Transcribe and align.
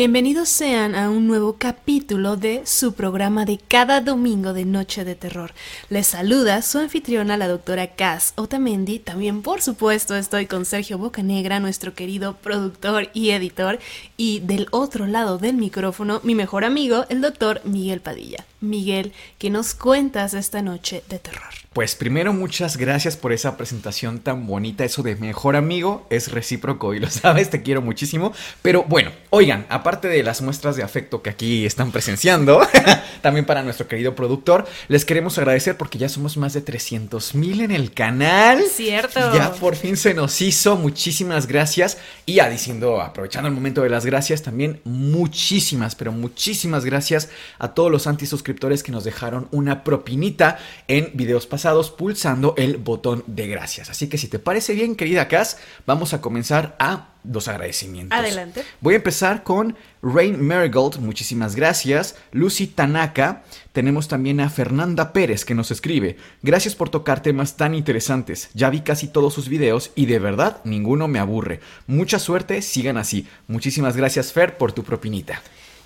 Bienvenidos 0.00 0.48
sean 0.48 0.94
a 0.94 1.10
un 1.10 1.26
nuevo 1.26 1.56
capítulo 1.58 2.38
de 2.38 2.62
su 2.64 2.94
programa 2.94 3.44
de 3.44 3.58
cada 3.58 4.00
domingo 4.00 4.54
de 4.54 4.64
Noche 4.64 5.04
de 5.04 5.14
Terror. 5.14 5.52
Les 5.90 6.06
saluda 6.06 6.62
su 6.62 6.78
anfitriona, 6.78 7.36
la 7.36 7.48
doctora 7.48 7.86
Cass 7.96 8.32
Otamendi. 8.36 8.98
También, 8.98 9.42
por 9.42 9.60
supuesto, 9.60 10.16
estoy 10.16 10.46
con 10.46 10.64
Sergio 10.64 10.96
Bocanegra, 10.96 11.60
nuestro 11.60 11.92
querido 11.92 12.34
productor 12.38 13.10
y 13.12 13.32
editor. 13.32 13.78
Y 14.16 14.40
del 14.40 14.68
otro 14.70 15.06
lado 15.06 15.36
del 15.36 15.56
micrófono, 15.56 16.22
mi 16.24 16.34
mejor 16.34 16.64
amigo, 16.64 17.04
el 17.10 17.20
doctor 17.20 17.60
Miguel 17.64 18.00
Padilla. 18.00 18.46
Miguel, 18.62 19.12
¿qué 19.36 19.50
nos 19.50 19.74
cuentas 19.74 20.32
esta 20.32 20.62
noche 20.62 21.04
de 21.10 21.18
terror? 21.18 21.59
Pues 21.72 21.94
primero 21.94 22.32
muchas 22.32 22.76
gracias 22.76 23.16
por 23.16 23.32
esa 23.32 23.56
presentación 23.56 24.18
tan 24.18 24.48
bonita, 24.48 24.84
eso 24.84 25.04
de 25.04 25.14
mejor 25.14 25.54
amigo 25.54 26.04
es 26.10 26.32
recíproco 26.32 26.94
y 26.94 26.98
lo 26.98 27.08
sabes, 27.10 27.48
te 27.48 27.62
quiero 27.62 27.80
muchísimo. 27.80 28.32
Pero 28.60 28.82
bueno, 28.88 29.12
oigan, 29.30 29.66
aparte 29.68 30.08
de 30.08 30.24
las 30.24 30.42
muestras 30.42 30.74
de 30.74 30.82
afecto 30.82 31.22
que 31.22 31.30
aquí 31.30 31.64
están 31.64 31.92
presenciando, 31.92 32.60
también 33.22 33.46
para 33.46 33.62
nuestro 33.62 33.86
querido 33.86 34.16
productor, 34.16 34.66
les 34.88 35.04
queremos 35.04 35.38
agradecer 35.38 35.76
porque 35.76 35.96
ya 35.96 36.08
somos 36.08 36.36
más 36.36 36.54
de 36.54 36.60
300 36.60 37.36
mil 37.36 37.60
en 37.60 37.70
el 37.70 37.92
canal. 37.92 38.64
Cierto. 38.68 39.32
Ya 39.32 39.52
por 39.52 39.76
fin 39.76 39.96
se 39.96 40.12
nos 40.12 40.40
hizo, 40.40 40.74
muchísimas 40.74 41.46
gracias. 41.46 41.98
Y 42.26 42.34
ya 42.34 42.50
diciendo, 42.50 43.00
aprovechando 43.00 43.48
el 43.48 43.54
momento 43.54 43.82
de 43.82 43.90
las 43.90 44.04
gracias, 44.04 44.42
también 44.42 44.80
muchísimas, 44.82 45.94
pero 45.94 46.10
muchísimas 46.10 46.84
gracias 46.84 47.28
a 47.60 47.74
todos 47.74 47.92
los 47.92 48.08
antisuscriptores 48.08 48.82
que 48.82 48.90
nos 48.90 49.04
dejaron 49.04 49.46
una 49.52 49.84
propinita 49.84 50.58
en 50.88 51.12
videos 51.14 51.46
pasados 51.46 51.59
pulsando 51.96 52.54
el 52.56 52.76
botón 52.76 53.24
de 53.26 53.46
gracias. 53.46 53.90
Así 53.90 54.08
que 54.08 54.18
si 54.18 54.28
te 54.28 54.38
parece 54.38 54.74
bien, 54.74 54.96
querida 54.96 55.28
Cass, 55.28 55.58
vamos 55.86 56.14
a 56.14 56.20
comenzar 56.20 56.76
a 56.78 57.08
los 57.24 57.48
agradecimientos. 57.48 58.18
Adelante. 58.18 58.64
Voy 58.80 58.94
a 58.94 58.96
empezar 58.96 59.42
con 59.42 59.76
Rain 60.02 60.42
Marigold, 60.42 60.98
muchísimas 60.98 61.54
gracias. 61.54 62.16
Lucy 62.32 62.66
Tanaka. 62.66 63.42
Tenemos 63.72 64.08
también 64.08 64.40
a 64.40 64.50
Fernanda 64.50 65.12
Pérez 65.12 65.44
que 65.44 65.54
nos 65.54 65.70
escribe. 65.70 66.16
Gracias 66.42 66.74
por 66.74 66.88
tocar 66.88 67.22
temas 67.22 67.56
tan 67.56 67.74
interesantes. 67.74 68.48
Ya 68.54 68.70
vi 68.70 68.80
casi 68.80 69.08
todos 69.08 69.34
sus 69.34 69.48
videos 69.48 69.92
y 69.94 70.06
de 70.06 70.18
verdad 70.18 70.60
ninguno 70.64 71.08
me 71.08 71.18
aburre. 71.18 71.60
Mucha 71.86 72.18
suerte, 72.18 72.62
sigan 72.62 72.96
así. 72.96 73.26
Muchísimas 73.48 73.96
gracias 73.96 74.32
Fer 74.32 74.56
por 74.56 74.72
tu 74.72 74.82
propinita. 74.82 75.42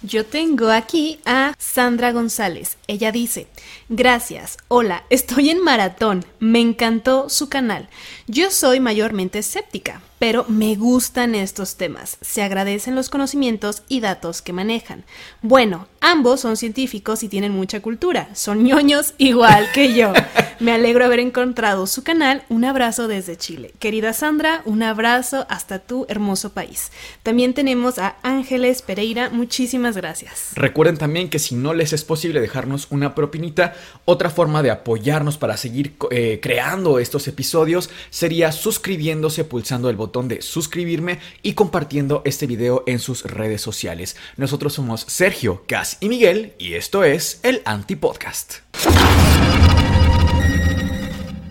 Yo 0.06 0.26
tengo 0.26 0.68
aquí 0.68 1.18
a 1.24 1.54
Sandra 1.58 2.12
González. 2.12 2.76
Ella 2.88 3.10
dice, 3.10 3.46
gracias, 3.88 4.58
hola, 4.68 5.04
estoy 5.08 5.48
en 5.48 5.62
maratón, 5.62 6.26
me 6.40 6.60
encantó 6.60 7.30
su 7.30 7.48
canal. 7.48 7.88
Yo 8.26 8.50
soy 8.50 8.80
mayormente 8.80 9.38
escéptica, 9.38 10.02
pero 10.18 10.44
me 10.48 10.74
gustan 10.76 11.34
estos 11.34 11.76
temas. 11.76 12.18
Se 12.20 12.42
agradecen 12.42 12.94
los 12.94 13.10
conocimientos 13.10 13.82
y 13.88 14.00
datos 14.00 14.42
que 14.42 14.52
manejan. 14.52 15.04
Bueno, 15.42 15.88
ambos 16.00 16.40
son 16.40 16.56
científicos 16.56 17.22
y 17.22 17.28
tienen 17.28 17.52
mucha 17.52 17.80
cultura. 17.80 18.28
Son 18.34 18.64
ñoños 18.64 19.14
igual 19.18 19.66
que 19.74 19.94
yo. 19.94 20.12
Me 20.60 20.72
alegro 20.72 21.04
haber 21.04 21.18
encontrado 21.18 21.86
su 21.86 22.04
canal. 22.04 22.44
Un 22.48 22.64
abrazo 22.64 23.08
desde 23.08 23.36
Chile. 23.36 23.74
Querida 23.78 24.12
Sandra, 24.12 24.62
un 24.64 24.82
abrazo 24.82 25.46
hasta 25.48 25.80
tu 25.80 26.06
hermoso 26.08 26.52
país. 26.52 26.92
También 27.22 27.52
tenemos 27.52 27.98
a 27.98 28.16
Ángeles 28.22 28.82
Pereira. 28.82 29.30
Muchísimas 29.30 29.96
gracias. 29.96 30.52
Recuerden 30.54 30.96
también 30.96 31.28
que 31.28 31.38
si 31.38 31.54
no 31.54 31.74
les 31.74 31.92
es 31.92 32.04
posible 32.04 32.40
dejarnos 32.40 32.86
una 32.90 33.14
propinita, 33.14 33.74
otra 34.04 34.30
forma 34.30 34.62
de 34.62 34.70
apoyarnos 34.70 35.38
para 35.38 35.56
seguir 35.56 35.96
eh, 36.10 36.38
creando 36.40 36.98
estos 36.98 37.26
episodios 37.28 37.90
sería 38.10 38.52
suscribiéndose 38.52 39.44
pulsando 39.44 39.90
el 39.90 39.96
botón 39.96 40.03
de 40.06 40.42
suscribirme 40.42 41.18
y 41.42 41.54
compartiendo 41.54 42.22
este 42.24 42.46
video 42.46 42.84
en 42.86 42.98
sus 42.98 43.24
redes 43.24 43.60
sociales. 43.60 44.16
Nosotros 44.36 44.72
somos 44.72 45.02
Sergio, 45.08 45.64
Cas 45.66 45.96
y 46.00 46.08
Miguel 46.08 46.54
y 46.58 46.74
esto 46.74 47.04
es 47.04 47.40
el 47.42 47.62
Antipodcast. 47.64 48.58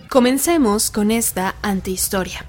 Comencemos 0.08 0.90
con 0.90 1.10
esta 1.10 1.56
antihistoria. 1.62 2.46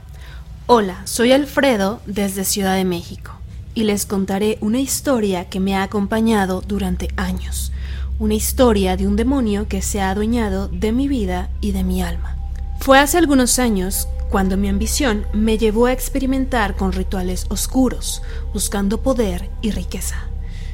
Hola, 0.68 1.02
soy 1.06 1.32
Alfredo 1.32 2.02
desde 2.06 2.46
Ciudad 2.46 2.76
de 2.76 2.86
México 2.86 3.34
y 3.74 3.84
les 3.84 4.06
contaré 4.06 4.58
una 4.62 4.80
historia 4.80 5.50
que 5.50 5.60
me 5.60 5.76
ha 5.76 5.84
acompañado 5.84 6.62
durante 6.62 7.10
años. 7.18 7.72
Una 8.20 8.36
historia 8.36 8.96
de 8.96 9.08
un 9.08 9.16
demonio 9.16 9.68
que 9.68 9.82
se 9.82 10.00
ha 10.00 10.12
adueñado 10.12 10.70
de 10.70 10.92
mi 10.94 11.08
vida 11.08 11.50
y 11.60 11.74
de 11.74 11.84
mi 11.84 12.02
alma. 12.02 12.38
Fue 12.80 13.00
hace 13.00 13.18
algunos 13.18 13.60
años 13.60 14.08
cuando 14.30 14.58
mi 14.58 14.68
ambición 14.68 15.26
me 15.34 15.58
llevó 15.58 15.86
a 15.86 15.94
experimentar 15.94 16.76
con 16.76 16.92
rituales 16.92 17.46
oscuros, 17.50 18.22
buscando 18.54 19.02
poder 19.02 19.50
y 19.62 19.72
riqueza. 19.72 20.28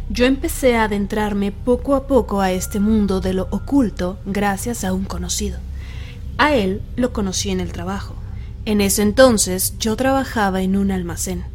Yo 0.10 0.26
empecé 0.26 0.76
a 0.76 0.86
adentrarme 0.86 1.52
poco 1.52 1.96
a 1.96 2.08
poco 2.08 2.42
a 2.42 2.52
este 2.52 2.80
mundo 2.80 3.22
de 3.22 3.34
lo 3.34 3.48
oculto 3.52 4.18
gracias 4.26 4.84
a 4.84 4.94
un 4.94 5.06
conocido. 5.06 5.60
A 6.38 6.54
él 6.54 6.82
lo 6.96 7.14
conocí 7.14 7.50
en 7.50 7.60
el 7.60 7.72
trabajo. 7.72 8.16
En 8.66 8.82
ese 8.82 9.04
entonces 9.04 9.76
yo 9.80 9.96
trabajaba 9.96 10.62
en 10.62 10.76
un 10.76 10.92
almacén. 10.92 11.46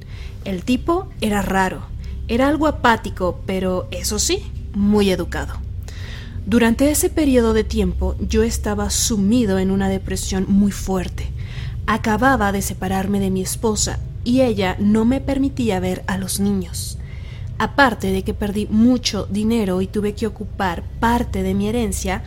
El 0.45 0.63
tipo 0.63 1.09
era 1.21 1.43
raro, 1.43 1.83
era 2.29 2.49
algo 2.49 2.67
apático, 2.67 3.41
pero 3.47 3.89
eso 3.91 4.19
sí, 4.19 4.43
muy 4.73 5.11
educado. 5.11 5.55
Durante 6.47 6.91
ese 6.91 7.11
periodo 7.11 7.53
de 7.53 7.65
tiempo 7.65 8.15
yo 8.21 8.43
estaba 8.43 8.89
sumido 8.91 9.59
en 9.59 9.71
una 9.71 9.89
depresión 9.89 10.47
muy 10.49 10.71
fuerte. 10.71 11.29
Acababa 11.87 12.53
de 12.53 12.63
separarme 12.63 13.21
de 13.21 13.31
mi 13.31 13.43
esposa 13.43 14.01
y 14.25 14.41
ella 14.41 14.77
no 14.81 15.05
me 15.05 15.21
permitía 15.21 15.79
ver 15.79 16.03
a 16.09 16.19
los 16.19 16.41
niños. 16.41 16.99
Aparte 17.59 18.11
de 18.13 18.23
que 18.23 18.35
perdí 18.35 18.67
mucho 18.67 19.27
dinero 19.27 19.81
y 19.81 19.87
tuve 19.87 20.15
que 20.15 20.27
ocupar 20.27 20.83
parte 21.01 21.43
de 21.43 21.55
mi 21.55 21.69
herencia, 21.69 22.23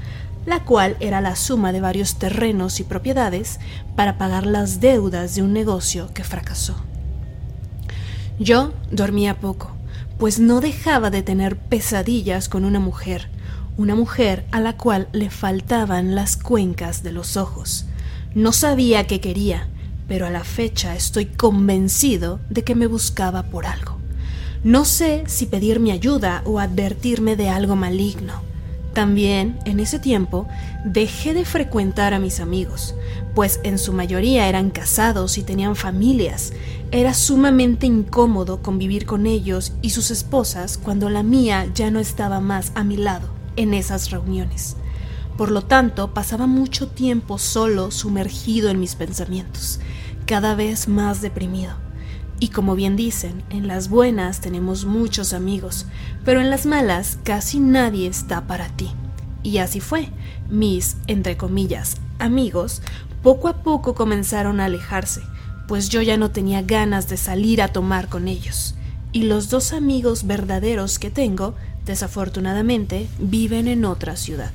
la 0.45 0.63
cual 0.63 0.95
era 1.01 1.21
la 1.21 1.35
suma 1.35 1.71
de 1.71 1.81
varios 1.81 2.15
terrenos 2.15 2.79
y 2.79 2.83
propiedades 2.83 3.59
para 3.95 4.17
pagar 4.17 4.45
las 4.45 4.79
deudas 4.79 5.35
de 5.35 5.43
un 5.43 5.53
negocio 5.53 6.09
que 6.13 6.23
fracasó. 6.23 6.75
Yo 8.39 8.73
dormía 8.89 9.39
poco, 9.41 9.71
pues 10.17 10.39
no 10.39 10.61
dejaba 10.61 11.09
de 11.09 11.21
tener 11.21 11.57
pesadillas 11.57 12.47
con 12.47 12.63
una 12.63 12.79
mujer, 12.79 13.29
una 13.77 13.95
mujer 13.95 14.45
a 14.51 14.61
la 14.61 14.77
cual 14.77 15.09
le 15.11 15.29
faltaban 15.29 16.15
las 16.15 16.37
cuencas 16.37 17.03
de 17.03 17.11
los 17.11 17.35
ojos. 17.35 17.85
No 18.35 18.51
sabía 18.51 19.07
qué 19.07 19.19
quería, 19.19 19.67
pero 20.07 20.27
a 20.27 20.29
la 20.29 20.43
fecha 20.43 20.95
estoy 20.95 21.25
convencido 21.25 22.39
de 22.49 22.63
que 22.63 22.75
me 22.75 22.85
buscaba 22.85 23.43
por 23.43 23.65
algo. 23.65 23.97
No 24.63 24.85
sé 24.85 25.23
si 25.25 25.47
pedir 25.47 25.79
mi 25.79 25.89
ayuda 25.89 26.43
o 26.45 26.59
advertirme 26.59 27.35
de 27.35 27.49
algo 27.49 27.75
maligno. 27.75 28.33
También, 28.93 29.57
en 29.65 29.79
ese 29.79 29.97
tiempo, 29.97 30.47
dejé 30.85 31.33
de 31.33 31.43
frecuentar 31.43 32.13
a 32.13 32.19
mis 32.19 32.39
amigos, 32.39 32.93
pues 33.33 33.59
en 33.63 33.79
su 33.79 33.93
mayoría 33.93 34.47
eran 34.47 34.69
casados 34.69 35.37
y 35.39 35.43
tenían 35.43 35.75
familias. 35.75 36.53
Era 36.91 37.15
sumamente 37.15 37.87
incómodo 37.87 38.61
convivir 38.61 39.05
con 39.05 39.25
ellos 39.25 39.73
y 39.81 39.89
sus 39.89 40.11
esposas 40.11 40.77
cuando 40.77 41.09
la 41.09 41.23
mía 41.23 41.67
ya 41.73 41.89
no 41.89 41.99
estaba 41.99 42.41
más 42.41 42.71
a 42.75 42.83
mi 42.83 42.97
lado 42.97 43.29
en 43.55 43.73
esas 43.73 44.11
reuniones. 44.11 44.75
Por 45.39 45.51
lo 45.51 45.61
tanto, 45.61 46.13
pasaba 46.13 46.47
mucho 46.47 46.89
tiempo 46.89 47.37
solo 47.37 47.91
sumergido 47.91 48.67
en 48.67 48.77
mis 48.77 48.95
pensamientos, 48.95 49.79
cada 50.25 50.53
vez 50.53 50.89
más 50.89 51.21
deprimido. 51.21 51.71
Y 52.41 52.49
como 52.49 52.75
bien 52.75 52.97
dicen, 52.97 53.41
en 53.49 53.65
las 53.65 53.87
buenas 53.87 54.41
tenemos 54.41 54.83
muchos 54.83 55.31
amigos, 55.31 55.85
pero 56.25 56.41
en 56.41 56.49
las 56.49 56.65
malas 56.65 57.19
casi 57.23 57.61
nadie 57.61 58.07
está 58.07 58.47
para 58.47 58.67
ti. 58.67 58.91
Y 59.41 59.59
así 59.59 59.79
fue. 59.79 60.09
Mis, 60.49 60.97
entre 61.07 61.37
comillas, 61.37 61.95
amigos, 62.19 62.81
poco 63.23 63.47
a 63.47 63.63
poco 63.63 63.95
comenzaron 63.95 64.59
a 64.59 64.65
alejarse, 64.65 65.21
pues 65.69 65.87
yo 65.87 66.01
ya 66.01 66.17
no 66.17 66.31
tenía 66.31 66.63
ganas 66.63 67.07
de 67.07 67.15
salir 67.15 67.61
a 67.61 67.69
tomar 67.69 68.09
con 68.09 68.27
ellos. 68.27 68.75
Y 69.13 69.23
los 69.23 69.49
dos 69.49 69.71
amigos 69.71 70.27
verdaderos 70.27 70.99
que 70.99 71.09
tengo 71.11 71.55
Desafortunadamente, 71.89 73.07
viven 73.17 73.67
en 73.67 73.83
otra 73.83 74.15
ciudad. 74.15 74.51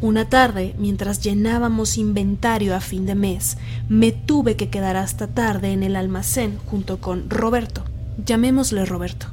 Una 0.00 0.28
tarde, 0.28 0.76
mientras 0.78 1.20
llenábamos 1.20 1.98
inventario 1.98 2.76
a 2.76 2.80
fin 2.80 3.04
de 3.04 3.16
mes, 3.16 3.56
me 3.88 4.12
tuve 4.12 4.54
que 4.54 4.68
quedar 4.68 4.96
hasta 4.96 5.26
tarde 5.26 5.72
en 5.72 5.82
el 5.82 5.96
almacén 5.96 6.56
junto 6.66 7.00
con 7.00 7.28
Roberto. 7.28 7.82
Llamémosle 8.24 8.84
Roberto. 8.84 9.26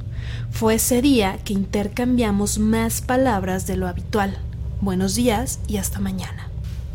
Fue 0.50 0.74
ese 0.74 1.02
día 1.02 1.38
que 1.44 1.52
intercambiamos 1.52 2.58
más 2.58 3.00
palabras 3.00 3.68
de 3.68 3.76
lo 3.76 3.86
habitual. 3.86 4.38
Buenos 4.80 5.14
días 5.14 5.60
y 5.68 5.76
hasta 5.76 6.00
mañana. 6.00 6.48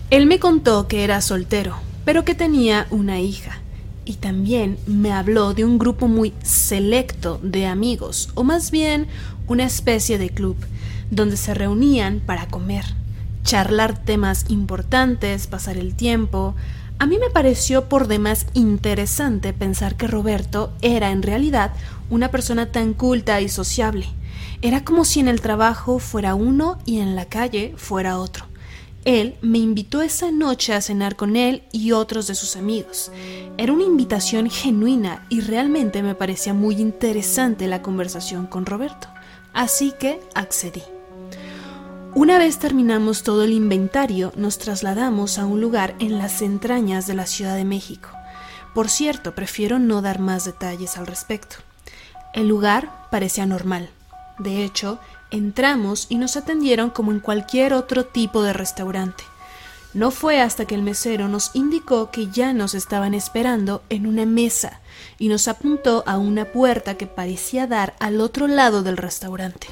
Él 0.09 0.25
me 0.25 0.39
contó 0.39 0.89
que 0.89 1.06
era 1.06 1.21
soltero, 1.21 1.77
pero 2.03 2.25
que 2.25 2.35
tenía 2.35 2.88
una 2.89 3.21
hija. 3.21 3.62
Y 4.03 4.15
también 4.15 4.79
me 4.85 5.13
habló 5.13 5.53
de 5.53 5.63
un 5.63 5.77
grupo 5.77 6.09
muy 6.09 6.33
selecto 6.44 7.39
de 7.41 7.68
amigos, 7.68 8.31
o 8.33 8.44
más 8.44 8.69
bien 8.69 9.07
una 9.47 9.63
especie 9.63 10.18
de 10.18 10.29
club, 10.29 10.57
donde 11.09 11.38
se 11.38 11.53
reunían 11.53 12.19
para 12.19 12.47
comer, 12.47 12.83
charlar 13.44 13.98
temas 13.98 14.46
importantes, 14.50 15.48
pasar 15.48 15.78
el 15.78 15.96
tiempo. 15.96 16.56
A 17.00 17.06
mí 17.06 17.18
me 17.18 17.30
pareció 17.30 17.90
por 17.90 18.08
demás 18.08 18.46
interesante 18.54 19.54
pensar 19.54 19.98
que 19.98 20.08
Roberto 20.08 20.72
era 20.82 21.12
en 21.12 21.24
realidad 21.24 21.74
una 22.10 22.30
persona 22.30 22.72
tan 22.72 22.94
culta 22.94 23.42
y 23.42 23.50
sociable. 23.50 24.08
Era 24.62 24.84
como 24.84 25.06
si 25.06 25.20
en 25.20 25.28
el 25.28 25.42
trabajo 25.42 25.98
fuera 26.00 26.36
uno 26.36 26.78
y 26.86 27.00
en 27.00 27.16
la 27.16 27.26
calle 27.26 27.74
fuera 27.78 28.20
otro. 28.20 28.46
Él 29.04 29.36
me 29.42 29.58
invitó 29.58 30.04
esa 30.04 30.30
noche 30.32 30.74
a 30.74 30.82
cenar 30.82 31.16
con 31.16 31.36
él 31.36 31.64
y 31.72 31.92
otros 31.92 32.28
de 32.28 32.36
sus 32.36 32.56
amigos. 32.56 33.12
Era 33.58 33.74
una 33.74 33.84
invitación 33.84 34.50
genuina 34.50 35.26
y 35.30 35.42
realmente 35.42 36.04
me 36.04 36.14
parecía 36.14 36.54
muy 36.54 36.76
interesante 36.76 37.68
la 37.68 37.82
conversación 37.82 38.46
con 38.46 38.68
Roberto. 38.68 39.08
Así 39.54 39.92
que 40.00 40.20
accedí. 40.36 40.84
Una 42.13 42.38
vez 42.38 42.60
terminamos 42.60 43.24
todo 43.24 43.46
el 43.46 43.54
inventario, 43.54 44.34
nos 44.36 44.58
trasladamos 44.58 45.38
a 45.38 45.46
un 45.46 45.62
lugar 45.62 45.96
en 46.00 46.18
las 46.18 46.42
entrañas 46.42 47.08
de 47.08 47.13
la 47.13 47.25
Ciudad 47.25 47.56
de 47.56 47.63
México. 47.63 48.10
Por 48.74 48.90
cierto, 48.90 49.34
prefiero 49.34 49.80
no 49.80 50.02
dar 50.02 50.19
más 50.19 50.44
detalles 50.44 50.98
al 50.98 51.08
respecto. 51.08 51.56
El 52.34 52.50
lugar 52.50 53.08
parecía 53.12 53.46
normal. 53.46 53.90
De 54.40 54.66
hecho, 54.66 55.00
entramos 55.31 56.08
y 56.10 56.18
nos 56.18 56.36
atendieron 56.36 56.90
como 56.90 57.13
en 57.13 57.22
cualquier 57.22 57.74
otro 57.74 58.06
tipo 58.06 58.44
de 58.44 58.52
restaurante. 58.52 59.24
No 59.94 60.12
fue 60.12 60.42
hasta 60.42 60.66
que 60.66 60.75
el 60.75 60.84
mesero 60.84 61.30
nos 61.30 61.52
indicó 61.54 62.12
que 62.12 62.28
ya 62.28 62.52
nos 62.52 62.74
estaban 62.74 63.14
esperando 63.14 63.84
en 63.88 64.06
una 64.06 64.25
mesa 64.25 64.81
y 65.18 65.30
nos 65.30 65.48
apuntó 65.48 66.04
a 66.06 66.18
una 66.18 66.44
puerta 66.44 66.96
que 66.96 67.07
parecía 67.07 67.68
dar 67.68 67.96
al 68.00 68.19
otro 68.19 68.48
lado 68.48 68.84
del 68.84 68.98
restaurante. 68.98 69.68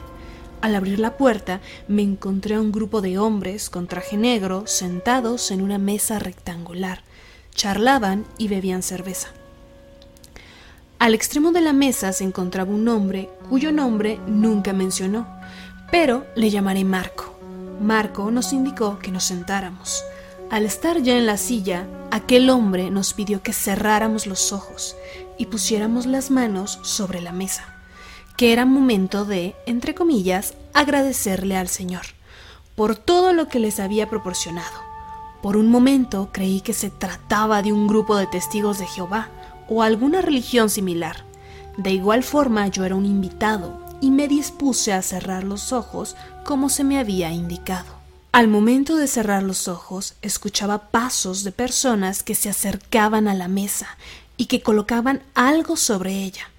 Al 0.62 0.76
abrir 0.76 1.00
la 1.00 1.16
puerta 1.16 1.62
me 1.88 2.02
encontré 2.02 2.56
a 2.56 2.62
un 2.62 2.72
grupo 2.72 3.02
de 3.02 3.18
hombres 3.18 3.70
con 3.70 3.88
traje 3.88 4.18
negro 4.18 4.64
sentados 4.68 5.52
en 5.52 5.62
una 5.62 5.78
mesa 5.78 6.20
rectangular. 6.20 7.02
Charlaban 7.56 8.26
y 8.38 8.48
bebían 8.50 8.84
cerveza. 8.84 9.30
Al 11.00 11.14
extremo 11.14 11.54
de 11.54 11.62
la 11.62 11.72
mesa 11.72 12.12
se 12.12 12.26
encontraba 12.26 12.72
un 12.72 12.88
hombre 12.90 13.30
cuyo 13.48 13.72
nombre 13.72 14.20
nunca 14.28 14.74
mencionó, 14.74 15.28
pero 15.92 16.26
le 16.36 16.50
llamaré 16.50 16.84
Marco. 16.84 17.40
Marco 17.82 18.30
nos 18.32 18.52
indicó 18.52 19.00
que 19.00 19.12
nos 19.12 19.24
sentáramos. 19.24 20.04
Al 20.52 20.66
estar 20.66 21.02
ya 21.02 21.16
en 21.16 21.26
la 21.26 21.38
silla, 21.38 21.88
aquel 22.12 22.50
hombre 22.50 22.92
nos 22.92 23.14
pidió 23.14 23.42
que 23.42 23.54
cerráramos 23.54 24.28
los 24.28 24.52
ojos 24.52 24.98
y 25.38 25.46
pusiéramos 25.46 26.06
las 26.06 26.32
manos 26.32 26.80
sobre 26.84 27.22
la 27.22 27.32
mesa, 27.32 27.79
que 28.40 28.54
era 28.54 28.64
momento 28.64 29.26
de, 29.26 29.54
entre 29.66 29.94
comillas, 29.94 30.54
agradecerle 30.74 31.58
al 31.58 31.68
Señor 31.68 32.04
por 32.78 32.96
todo 32.96 33.34
lo 33.34 33.50
que 33.50 33.60
les 33.60 33.82
había 33.82 34.10
proporcionado. 34.10 34.80
Por 35.42 35.58
un 35.58 35.70
momento 35.70 36.30
creí 36.32 36.62
que 36.62 36.72
se 36.72 36.90
trataba 36.90 37.62
de 37.62 37.74
un 37.74 37.86
grupo 37.86 38.16
de 38.16 38.28
testigos 38.28 38.80
de 38.80 38.88
Jehová, 38.88 39.28
o 39.68 39.84
alguna 39.84 40.22
religión 40.22 40.70
similar. 40.70 41.26
De 41.76 41.92
igual 41.92 42.24
forma 42.24 42.66
yo 42.70 42.86
era 42.86 42.96
un 42.96 43.06
invitado 43.06 43.78
y 44.00 44.10
me 44.10 44.30
dispuse 44.30 44.94
a 44.94 45.02
cerrar 45.02 45.44
los 45.44 45.74
ojos 45.74 46.16
como 46.46 46.70
se 46.70 46.86
me 46.86 46.98
había 46.98 47.34
indicado. 47.34 47.94
Al 48.32 48.48
momento 48.48 48.96
de 48.96 49.08
cerrar 49.08 49.44
los 49.44 49.68
ojos 49.68 50.14
escuchaba 50.22 50.92
pasos 50.92 51.44
de 51.44 51.52
personas 51.52 52.24
que 52.24 52.36
se 52.36 52.48
acercaban 52.48 53.28
a 53.28 53.34
la 53.34 53.50
mesa 53.50 53.98
y 54.38 54.46
que 54.46 54.62
colocaban 54.62 55.24
algo 55.36 55.76
sobre 55.76 56.24
ella. 56.24 56.50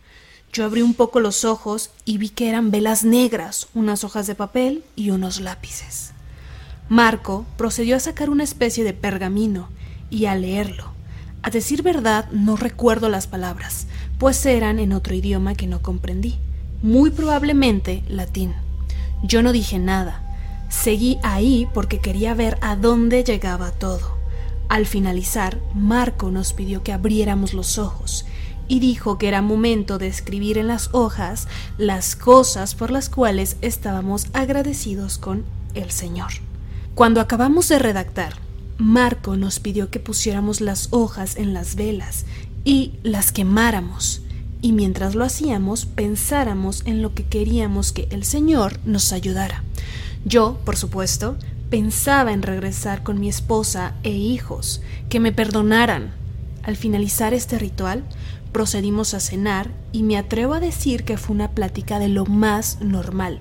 Yo 0.53 0.65
abrí 0.65 0.83
un 0.83 0.95
poco 0.95 1.21
los 1.21 1.45
ojos 1.45 1.91
y 2.05 2.19
vi 2.19 2.29
que 2.29 2.49
eran 2.49 2.73
velas 2.73 3.05
negras, 3.05 3.69
unas 3.73 4.03
hojas 4.03 4.27
de 4.27 4.35
papel 4.35 4.83
y 4.97 5.11
unos 5.11 5.41
lápices. 5.41 6.11
Marco 6.89 7.47
procedió 7.57 7.95
a 7.95 8.01
sacar 8.01 8.31
una 8.31 8.43
especie 8.43 8.83
de 8.83 8.93
pergamino 8.93 9.69
y 10.11 10.25
a 10.25 10.35
leerlo. 10.35 10.91
A 11.43 11.51
decir 11.51 11.83
verdad, 11.83 12.29
no 12.33 12.57
recuerdo 12.57 13.09
las 13.09 13.29
palabras, 13.29 13.87
pues 14.19 14.45
eran 14.45 14.81
en 14.81 14.93
otro 14.93 15.15
idioma 15.15 15.55
que 15.55 15.69
no 15.69 15.83
comprendí, 15.83 16.39
muy 16.83 17.11
probablemente 17.11 18.03
latín. 18.09 18.53
Yo 19.23 19.43
no 19.43 19.53
dije 19.53 19.79
nada, 19.79 20.21
seguí 20.69 21.19
ahí 21.23 21.69
porque 21.73 22.01
quería 22.01 22.35
ver 22.35 22.59
a 22.61 22.75
dónde 22.75 23.23
llegaba 23.23 23.71
todo. 23.71 24.19
Al 24.69 24.87
finalizar, 24.87 25.61
Marco 25.75 26.33
nos 26.33 26.53
pidió 26.53 26.83
que 26.83 26.93
abriéramos 26.93 27.55
los 27.55 27.79
ojos 27.79 28.27
y 28.71 28.79
dijo 28.79 29.19
que 29.19 29.27
era 29.27 29.43
momento 29.43 29.99
de 29.99 30.07
escribir 30.07 30.57
en 30.57 30.69
las 30.69 30.91
hojas 30.93 31.49
las 31.77 32.15
cosas 32.15 32.77
por 32.77 32.93
las 32.93 33.09
cuales 33.09 33.57
estábamos 33.63 34.29
agradecidos 34.33 35.19
con 35.19 35.45
el 35.75 35.91
Señor. 35.91 36.31
Cuando 36.95 37.21
acabamos 37.21 37.69
de 37.69 37.81
redactar, 37.81 38.35
Marco 38.79 39.37
nos 39.37 39.59
pidió 39.59 39.91
que 39.91 39.99
pusiéramos 39.99 40.61
las 40.61 40.87
hojas 40.93 41.37
en 41.37 41.53
las 41.53 41.75
velas 41.75 42.27
y 42.65 42.93
las 43.03 43.33
quemáramos, 43.33 44.23
y 44.63 44.71
mientras 44.71 45.17
lo 45.17 45.25
hacíamos 45.25 45.87
pensáramos 45.87 46.83
en 46.87 47.03
lo 47.03 47.13
que 47.13 47.25
queríamos 47.25 47.91
que 47.91 48.07
el 48.13 48.23
Señor 48.23 48.79
nos 48.85 49.13
ayudara. 49.13 49.65
Yo, 50.25 50.61
por 50.65 50.77
supuesto, 50.77 51.37
pensaba 51.71 52.33
en 52.33 52.43
regresar 52.43 53.03
con 53.03 53.19
mi 53.19 53.29
esposa 53.29 53.95
e 54.05 54.11
hijos, 54.11 54.81
que 55.09 55.19
me 55.19 55.33
perdonaran. 55.33 56.15
Al 56.63 56.77
finalizar 56.77 57.33
este 57.33 57.59
ritual, 57.59 58.05
procedimos 58.53 59.15
a 59.15 59.21
cenar 59.21 59.71
y 59.93 60.03
me 60.03 60.19
atrevo 60.19 60.55
a 60.55 60.61
decir 60.61 61.05
que 61.05 61.17
fue 61.17 61.35
una 61.35 61.51
plática 61.51 61.99
de 61.99 62.09
lo 62.09 62.27
más 62.27 62.81
normal. 62.81 63.41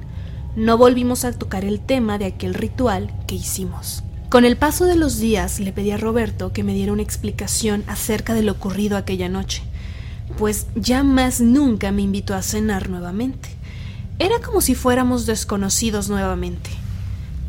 No 0.55 0.77
volvimos 0.77 1.25
a 1.25 1.31
tocar 1.31 1.65
el 1.65 1.79
tema 1.79 2.17
de 2.17 2.25
aquel 2.25 2.53
ritual 2.53 3.13
que 3.27 3.35
hicimos. 3.35 4.03
Con 4.29 4.45
el 4.45 4.57
paso 4.57 4.85
de 4.85 4.95
los 4.95 5.17
días 5.17 5.59
le 5.59 5.73
pedí 5.73 5.91
a 5.91 5.97
Roberto 5.97 6.53
que 6.53 6.63
me 6.63 6.73
diera 6.73 6.93
una 6.93 7.01
explicación 7.01 7.83
acerca 7.87 8.33
de 8.33 8.43
lo 8.43 8.51
ocurrido 8.51 8.95
aquella 8.95 9.27
noche, 9.27 9.63
pues 10.37 10.67
ya 10.75 11.03
más 11.03 11.41
nunca 11.41 11.91
me 11.91 12.03
invitó 12.03 12.35
a 12.35 12.43
cenar 12.43 12.89
nuevamente. 12.89 13.49
Era 14.19 14.39
como 14.39 14.61
si 14.61 14.75
fuéramos 14.75 15.25
desconocidos 15.25 16.09
nuevamente. 16.09 16.69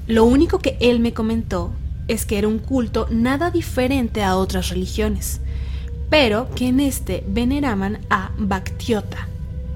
Lo 0.07 0.25
único 0.25 0.59
que 0.59 0.76
él 0.81 1.00
me 1.00 1.12
comentó 1.12 1.73
es 2.09 2.25
que 2.25 2.38
era 2.38 2.49
un 2.49 2.59
culto 2.59 3.07
nada 3.11 3.50
diferente 3.50 4.23
a 4.23 4.37
otras 4.37 4.71
religiones, 4.71 5.40
pero 6.11 6.50
que 6.55 6.69
en 6.69 6.81
este 6.81 7.25
veneraban 7.26 8.00
a 8.11 8.33
Bactiota, 8.37 9.29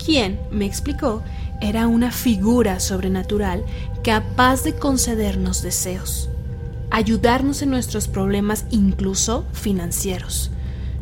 quien, 0.05 0.39
me 0.51 0.67
explicó, 0.67 1.23
era 1.63 1.87
una 1.87 2.11
figura 2.11 2.81
sobrenatural 2.81 3.65
capaz 4.03 4.65
de 4.65 4.75
concedernos 4.75 5.63
deseos 5.63 6.29
ayudarnos 6.95 7.61
en 7.61 7.71
nuestros 7.71 8.07
problemas 8.07 8.67
incluso 8.71 9.45
financieros. 9.53 10.53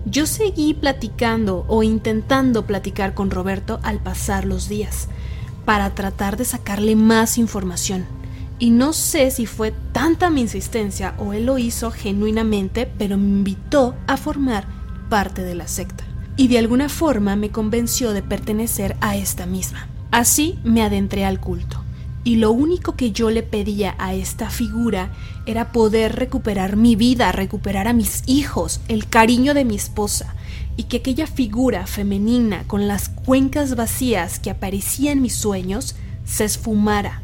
Yo 0.06 0.24
seguí 0.24 0.72
platicando 0.72 1.66
o 1.68 1.82
intentando 1.82 2.64
platicar 2.64 3.12
con 3.12 3.30
Roberto 3.30 3.78
al 3.82 3.98
pasar 3.98 4.46
los 4.46 4.70
días, 4.70 5.08
para 5.66 5.94
tratar 5.94 6.38
de 6.38 6.46
sacarle 6.46 6.96
más 6.96 7.36
información. 7.36 8.06
Y 8.58 8.70
no 8.70 8.94
sé 8.94 9.30
si 9.30 9.44
fue 9.44 9.74
tanta 9.92 10.30
mi 10.30 10.40
insistencia 10.40 11.12
o 11.18 11.34
él 11.34 11.44
lo 11.44 11.58
hizo 11.58 11.90
genuinamente, 11.90 12.90
pero 12.96 13.18
me 13.18 13.28
invitó 13.28 13.94
a 14.06 14.16
formar 14.16 14.66
parte 15.12 15.42
de 15.42 15.54
la 15.54 15.68
secta. 15.68 16.04
Y 16.38 16.48
de 16.48 16.56
alguna 16.56 16.88
forma 16.88 17.36
me 17.36 17.50
convenció 17.50 18.14
de 18.14 18.22
pertenecer 18.22 18.96
a 19.02 19.14
esta 19.14 19.44
misma. 19.44 19.86
Así 20.10 20.58
me 20.64 20.80
adentré 20.82 21.26
al 21.26 21.38
culto 21.38 21.82
y 22.24 22.36
lo 22.36 22.50
único 22.50 22.96
que 22.96 23.12
yo 23.12 23.30
le 23.30 23.42
pedía 23.42 23.94
a 23.98 24.14
esta 24.14 24.48
figura 24.48 25.10
era 25.44 25.70
poder 25.70 26.16
recuperar 26.16 26.76
mi 26.76 26.96
vida, 26.96 27.30
recuperar 27.30 27.88
a 27.88 27.92
mis 27.92 28.22
hijos, 28.26 28.80
el 28.88 29.06
cariño 29.06 29.52
de 29.52 29.66
mi 29.66 29.74
esposa, 29.74 30.34
y 30.78 30.84
que 30.84 30.98
aquella 30.98 31.26
figura 31.26 31.86
femenina 31.86 32.64
con 32.66 32.88
las 32.88 33.10
cuencas 33.10 33.76
vacías 33.76 34.38
que 34.38 34.48
aparecía 34.48 35.12
en 35.12 35.20
mis 35.20 35.34
sueños 35.34 35.94
se 36.24 36.46
esfumara. 36.46 37.20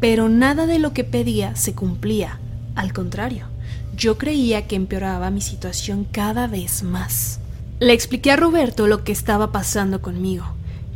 Pero 0.00 0.28
nada 0.28 0.66
de 0.66 0.80
lo 0.80 0.92
que 0.92 1.04
pedía 1.04 1.54
se 1.54 1.74
cumplía, 1.74 2.40
al 2.74 2.92
contrario, 2.92 3.53
yo 3.96 4.18
creía 4.18 4.66
que 4.66 4.76
empeoraba 4.76 5.30
mi 5.30 5.40
situación 5.40 6.06
cada 6.10 6.46
vez 6.46 6.82
más. 6.82 7.40
Le 7.80 7.92
expliqué 7.92 8.30
a 8.30 8.36
Roberto 8.36 8.86
lo 8.86 9.04
que 9.04 9.12
estaba 9.12 9.52
pasando 9.52 10.00
conmigo, 10.00 10.46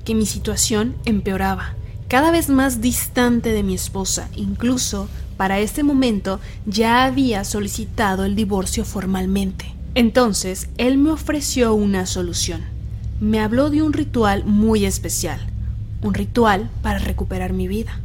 que 0.04 0.14
mi 0.14 0.26
situación 0.26 0.96
empeoraba, 1.04 1.74
cada 2.08 2.30
vez 2.30 2.48
más 2.48 2.80
distante 2.80 3.50
de 3.50 3.62
mi 3.62 3.74
esposa. 3.74 4.28
Incluso 4.34 5.08
para 5.36 5.58
ese 5.58 5.82
momento 5.82 6.40
ya 6.66 7.04
había 7.04 7.44
solicitado 7.44 8.24
el 8.24 8.34
divorcio 8.34 8.84
formalmente. 8.84 9.74
Entonces, 9.94 10.68
él 10.78 10.98
me 10.98 11.10
ofreció 11.10 11.74
una 11.74 12.06
solución. 12.06 12.62
Me 13.20 13.40
habló 13.40 13.70
de 13.70 13.82
un 13.82 13.92
ritual 13.92 14.44
muy 14.44 14.84
especial, 14.84 15.40
un 16.02 16.14
ritual 16.14 16.70
para 16.82 16.98
recuperar 16.98 17.52
mi 17.52 17.68
vida 17.68 18.00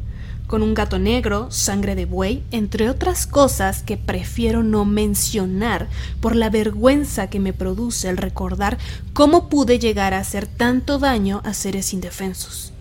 con 0.53 0.61
un 0.61 0.75
gato 0.75 0.99
negro, 0.99 1.49
sangre 1.49 1.95
de 1.95 2.05
buey, 2.05 2.43
entre 2.51 2.87
otras 2.87 3.25
cosas 3.25 3.81
que 3.81 3.97
prefiero 3.97 4.61
no 4.61 4.85
mencionar 4.85 5.87
por 6.21 6.35
la 6.35 6.51
vergüenza 6.51 7.27
que 7.27 7.39
me 7.39 7.53
produce 7.53 8.07
el 8.07 8.17
recordar 8.17 8.77
cómo 9.13 9.49
pude 9.49 9.79
llegar 9.79 10.13
a 10.13 10.19
hacer 10.19 10.45
tanto 10.45 10.99
daño 10.99 11.41
a 11.43 11.55
seres 11.55 11.91
indefensos. 11.91 12.71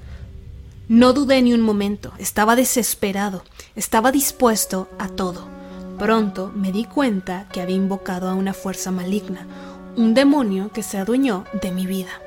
No 0.87 1.15
dudé 1.15 1.41
ni 1.41 1.55
un 1.55 1.63
momento, 1.63 2.13
estaba 2.19 2.57
desesperado, 2.57 3.43
estaba 3.75 4.13
dispuesto 4.13 4.91
a 4.99 5.09
todo. 5.09 5.49
Pronto 5.99 6.53
me 6.55 6.73
di 6.73 6.85
cuenta 6.85 7.49
que 7.55 7.63
había 7.63 7.77
invocado 7.77 8.29
a 8.29 8.35
una 8.35 8.53
fuerza 8.53 8.91
maligna, 8.91 9.47
un 9.97 10.13
demonio 10.13 10.71
que 10.75 10.83
se 10.83 10.99
adueñó 10.99 11.47
de 11.63 11.71
mi 11.71 11.87
vida. 11.87 12.21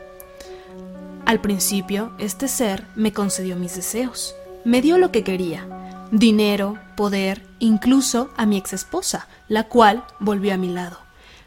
Al 1.28 1.40
principio, 1.40 2.14
este 2.18 2.48
ser 2.48 2.88
me 2.96 3.14
concedió 3.14 3.58
mis 3.58 3.76
deseos 3.76 4.34
me 4.66 4.82
dio 4.82 4.98
lo 4.98 5.12
que 5.12 5.24
quería, 5.24 5.68
dinero, 6.12 6.78
poder, 6.98 7.46
incluso 7.60 8.32
a 8.36 8.46
mi 8.46 8.58
exesposa, 8.58 9.28
la 9.48 9.66
cual 9.66 10.04
volvió 10.20 10.54
a 10.54 10.58
mi 10.58 10.70
lado. 10.70 10.98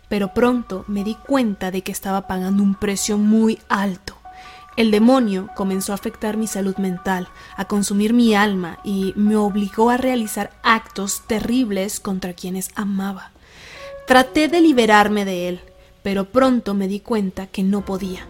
Pero 0.08 0.32
pronto 0.32 0.84
me 0.86 1.04
di 1.04 1.14
cuenta 1.14 1.70
de 1.70 1.82
que 1.82 1.92
estaba 1.92 2.26
pagando 2.26 2.62
un 2.62 2.76
precio 2.76 3.18
muy 3.18 3.58
alto. 3.68 4.14
El 4.76 4.92
demonio 4.92 5.50
comenzó 5.56 5.90
a 5.90 5.96
afectar 5.96 6.36
mi 6.36 6.46
salud 6.46 6.76
mental, 6.76 7.28
a 7.56 7.64
consumir 7.64 8.12
mi 8.12 8.34
alma 8.36 8.78
y 8.84 9.12
me 9.16 9.34
obligó 9.34 9.90
a 9.90 9.96
realizar 9.96 10.52
actos 10.62 11.26
terribles 11.26 11.98
contra 11.98 12.32
quienes 12.32 12.70
amaba. 12.76 13.32
Traté 14.06 14.46
de 14.46 14.60
liberarme 14.60 15.24
de 15.24 15.48
él, 15.48 15.60
pero 16.04 16.26
pronto 16.26 16.72
me 16.74 16.86
di 16.86 17.00
cuenta 17.00 17.48
que 17.48 17.64
no 17.64 17.84
podía. 17.84 18.26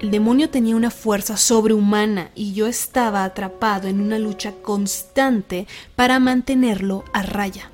El 0.00 0.10
demonio 0.10 0.48
tenía 0.48 0.76
una 0.76 0.90
fuerza 0.90 1.36
sobrehumana 1.36 2.30
y 2.34 2.54
yo 2.54 2.66
estaba 2.66 3.22
atrapado 3.22 3.86
en 3.86 4.00
una 4.00 4.18
lucha 4.18 4.54
constante 4.62 5.66
para 5.94 6.18
mantenerlo 6.18 7.04
a 7.12 7.22
raya. 7.22 7.70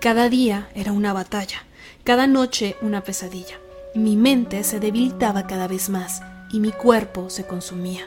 Cada 0.00 0.28
día 0.28 0.68
era 0.76 0.92
una 0.92 1.12
batalla, 1.12 1.64
cada 2.04 2.28
noche 2.28 2.76
una 2.80 3.02
pesadilla. 3.02 3.58
Mi 3.96 4.14
mente 4.16 4.62
se 4.62 4.78
debilitaba 4.78 5.48
cada 5.48 5.66
vez 5.66 5.88
más 5.88 6.22
y 6.52 6.60
mi 6.60 6.70
cuerpo 6.70 7.28
se 7.28 7.44
consumía. 7.44 8.06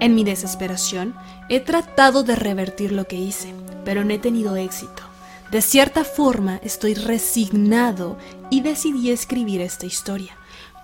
En 0.00 0.14
mi 0.14 0.24
desesperación 0.24 1.14
he 1.50 1.60
tratado 1.60 2.22
de 2.22 2.34
revertir 2.34 2.92
lo 2.92 3.06
que 3.06 3.16
hice, 3.16 3.52
pero 3.84 4.04
no 4.04 4.14
he 4.14 4.18
tenido 4.18 4.56
éxito. 4.56 5.02
De 5.50 5.60
cierta 5.60 6.02
forma 6.02 6.60
estoy 6.62 6.94
resignado 6.94 8.16
y 8.48 8.62
decidí 8.62 9.10
escribir 9.10 9.60
esta 9.60 9.84
historia 9.84 10.35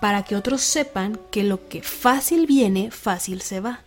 para 0.03 0.23
que 0.23 0.35
otros 0.35 0.59
sepan 0.59 1.17
que 1.31 1.45
lo 1.45 1.69
que 1.69 1.81
fácil 1.81 2.45
viene, 2.45 2.91
fácil 2.91 3.39
se 3.39 3.61
va, 3.61 3.83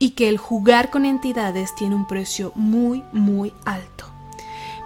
y 0.00 0.10
que 0.10 0.28
el 0.28 0.36
jugar 0.36 0.90
con 0.90 1.04
entidades 1.06 1.76
tiene 1.76 1.94
un 1.94 2.08
precio 2.08 2.50
muy, 2.56 3.04
muy 3.12 3.52
alto. 3.64 4.06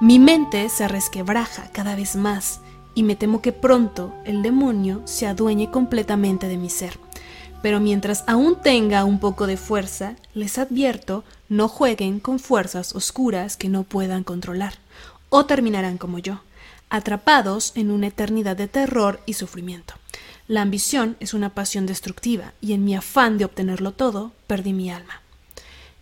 Mi 0.03 0.19
mente 0.19 0.69
se 0.69 0.87
resquebraja 0.87 1.71
cada 1.73 1.97
vez 1.97 2.17
más, 2.17 2.61
y 2.95 3.03
me 3.03 3.17
temo 3.17 3.41
que 3.41 3.51
pronto 3.51 4.13
el 4.27 4.43
demonio 4.43 5.01
se 5.07 5.27
adueñe 5.27 5.71
completamente 5.71 6.49
de 6.49 6.59
mi 6.59 6.69
ser. 6.69 6.99
Pero 7.63 7.81
mientras 7.81 8.23
aún 8.27 8.61
tenga 8.61 9.07
un 9.07 9.21
poco 9.21 9.47
de 9.47 9.57
fuerza, 9.57 10.17
les 10.35 10.59
advierto, 10.59 11.25
no 11.49 11.69
jueguen 11.69 12.21
con 12.21 12.39
fuerzas 12.39 12.95
oscuras 12.95 13.57
que 13.57 13.71
no 13.71 13.85
puedan 13.85 14.23
controlar, 14.23 14.75
o 15.31 15.47
terminarán 15.47 15.97
como 15.97 16.19
yo, 16.19 16.41
atrapados 16.91 17.73
en 17.75 17.91
una 17.91 18.09
eternidad 18.09 18.59
de 18.59 18.69
terror 18.69 19.21
y 19.25 19.33
sufrimiento. 19.33 19.95
La 20.47 20.61
ambición 20.61 21.17
es 21.21 21.33
una 21.33 21.55
pasión 21.55 21.87
destructiva 21.87 22.53
y 22.61 22.75
en 22.75 22.85
mi 22.85 22.95
afán 22.95 23.39
de 23.39 23.47
obtenerlo 23.47 23.93
todo, 23.93 24.33
perdí 24.47 24.75
mi 24.75 24.91
alma. 24.91 25.23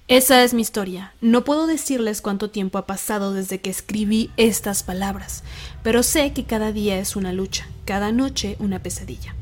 Esa 0.09 0.43
es 0.43 0.53
mi 0.53 0.63
historia. 0.63 1.15
No 1.21 1.45
puedo 1.45 1.69
decirles 1.69 2.21
cuánto 2.21 2.51
tiempo 2.51 2.77
ha 2.77 2.87
pasado 2.87 3.33
desde 3.33 3.61
que 3.61 3.71
escribí 3.71 4.31
estas 4.37 4.83
palabras, 4.83 5.45
pero 5.85 6.03
sé 6.03 6.33
que 6.33 6.45
cada 6.45 6.73
día 6.73 6.99
es 6.99 7.15
una 7.15 7.33
lucha, 7.33 7.69
cada 7.85 8.11
noche 8.11 8.57
una 8.59 8.81
pesadilla. 8.81 9.37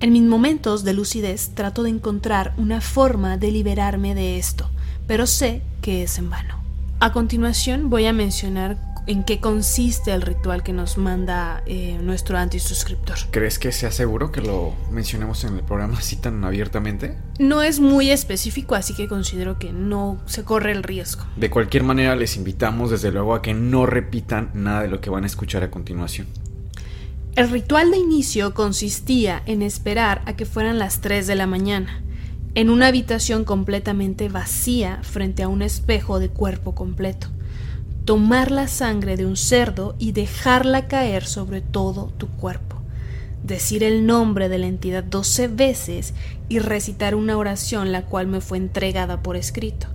En 0.00 0.12
mis 0.12 0.22
momentos 0.22 0.84
de 0.84 0.92
lucidez 0.92 1.52
trato 1.54 1.82
de 1.82 1.90
encontrar 1.90 2.52
una 2.58 2.82
forma 2.82 3.38
de 3.38 3.52
liberarme 3.52 4.14
de 4.14 4.38
esto, 4.38 4.70
pero 5.06 5.26
sé 5.26 5.62
que 5.80 6.02
es 6.02 6.18
en 6.18 6.28
vano. 6.28 6.62
A 7.00 7.12
continuación 7.12 7.88
voy 7.88 8.04
a 8.04 8.12
mencionar 8.12 8.89
en 9.10 9.24
qué 9.24 9.40
consiste 9.40 10.12
el 10.12 10.22
ritual 10.22 10.62
que 10.62 10.72
nos 10.72 10.96
manda 10.96 11.64
eh, 11.66 11.98
nuestro 12.00 12.38
antisuscriptor. 12.38 13.18
¿Crees 13.32 13.58
que 13.58 13.72
sea 13.72 13.90
seguro 13.90 14.30
que 14.30 14.40
lo 14.40 14.72
mencionemos 14.92 15.42
en 15.42 15.56
el 15.56 15.64
programa 15.64 15.98
así 15.98 16.14
tan 16.14 16.44
abiertamente? 16.44 17.16
No 17.40 17.60
es 17.60 17.80
muy 17.80 18.12
específico, 18.12 18.76
así 18.76 18.94
que 18.94 19.08
considero 19.08 19.58
que 19.58 19.72
no 19.72 20.22
se 20.26 20.44
corre 20.44 20.70
el 20.70 20.84
riesgo. 20.84 21.24
De 21.34 21.50
cualquier 21.50 21.82
manera, 21.82 22.14
les 22.14 22.36
invitamos 22.36 22.92
desde 22.92 23.10
luego 23.10 23.34
a 23.34 23.42
que 23.42 23.52
no 23.52 23.84
repitan 23.84 24.52
nada 24.54 24.82
de 24.82 24.88
lo 24.88 25.00
que 25.00 25.10
van 25.10 25.24
a 25.24 25.26
escuchar 25.26 25.64
a 25.64 25.72
continuación. 25.72 26.28
El 27.34 27.50
ritual 27.50 27.90
de 27.90 27.96
inicio 27.96 28.54
consistía 28.54 29.42
en 29.46 29.62
esperar 29.62 30.22
a 30.26 30.36
que 30.36 30.46
fueran 30.46 30.78
las 30.78 31.00
3 31.00 31.26
de 31.26 31.34
la 31.34 31.48
mañana, 31.48 32.00
en 32.54 32.70
una 32.70 32.86
habitación 32.86 33.44
completamente 33.44 34.28
vacía 34.28 35.00
frente 35.02 35.42
a 35.42 35.48
un 35.48 35.62
espejo 35.62 36.20
de 36.20 36.28
cuerpo 36.28 36.76
completo 36.76 37.26
tomar 38.10 38.50
la 38.50 38.66
sangre 38.66 39.16
de 39.16 39.24
un 39.24 39.36
cerdo 39.36 39.94
y 40.00 40.10
dejarla 40.10 40.88
caer 40.88 41.24
sobre 41.24 41.60
todo 41.60 42.06
tu 42.18 42.26
cuerpo, 42.26 42.74
decir 43.44 43.84
el 43.84 44.04
nombre 44.04 44.48
de 44.48 44.58
la 44.58 44.66
entidad 44.66 45.04
doce 45.04 45.46
veces 45.46 46.12
y 46.48 46.58
recitar 46.58 47.14
una 47.14 47.36
oración 47.36 47.92
la 47.92 48.06
cual 48.06 48.26
me 48.26 48.40
fue 48.40 48.58
entregada 48.58 49.22
por 49.22 49.36
escrito. 49.36 49.86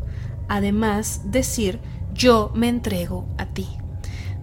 Además, 0.48 1.24
decir 1.26 1.82
yo 2.14 2.54
me 2.56 2.70
entrego 2.70 3.28
a 3.38 3.48
ti. 3.48 3.68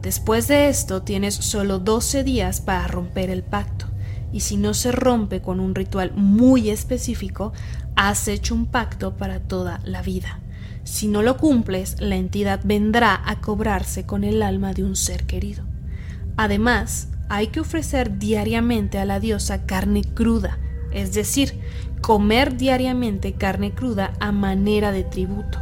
Después 0.03 0.49
de 0.49 0.69
esto 0.69 1.01
tienes 1.01 1.35
solo 1.35 1.79
doce 1.79 2.25
días 2.25 2.61
para 2.61 2.87
romper 2.89 3.31
el 3.31 3.43
pacto, 3.43 3.87
y 4.35 4.41
si 4.41 4.59
no 4.59 4.75
se 4.75 4.93
rompe 4.93 5.41
con 5.41 5.61
un 5.61 5.75
ritual 5.75 6.13
muy 6.15 6.69
específico, 6.69 7.55
has 7.97 8.29
hecho 8.29 8.55
un 8.55 8.67
pacto 8.67 9.17
para 9.17 9.41
toda 9.41 9.81
la 9.87 10.03
vida. 10.03 10.42
Si 10.85 11.07
no 11.07 11.23
lo 11.23 11.37
cumples, 11.37 11.97
la 12.01 12.17
entidad 12.17 12.61
vendrá 12.65 13.21
a 13.25 13.41
cobrarse 13.41 14.05
con 14.05 14.25
el 14.25 14.43
alma 14.43 14.73
de 14.73 14.83
un 14.83 14.97
ser 14.97 15.25
querido. 15.25 15.65
Además, 16.37 17.09
hay 17.29 17.49
que 17.49 17.61
ofrecer 17.61 18.19
diariamente 18.19 18.99
a 18.99 19.05
la 19.05 19.21
diosa 19.21 19.65
carne 19.65 20.03
cruda, 20.03 20.59
es 20.93 21.15
decir, 21.15 21.61
comer 22.01 22.57
diariamente 22.57 23.35
carne 23.35 23.73
cruda 23.73 24.13
a 24.19 24.33
manera 24.33 24.91
de 24.91 25.05
tributo. 25.05 25.59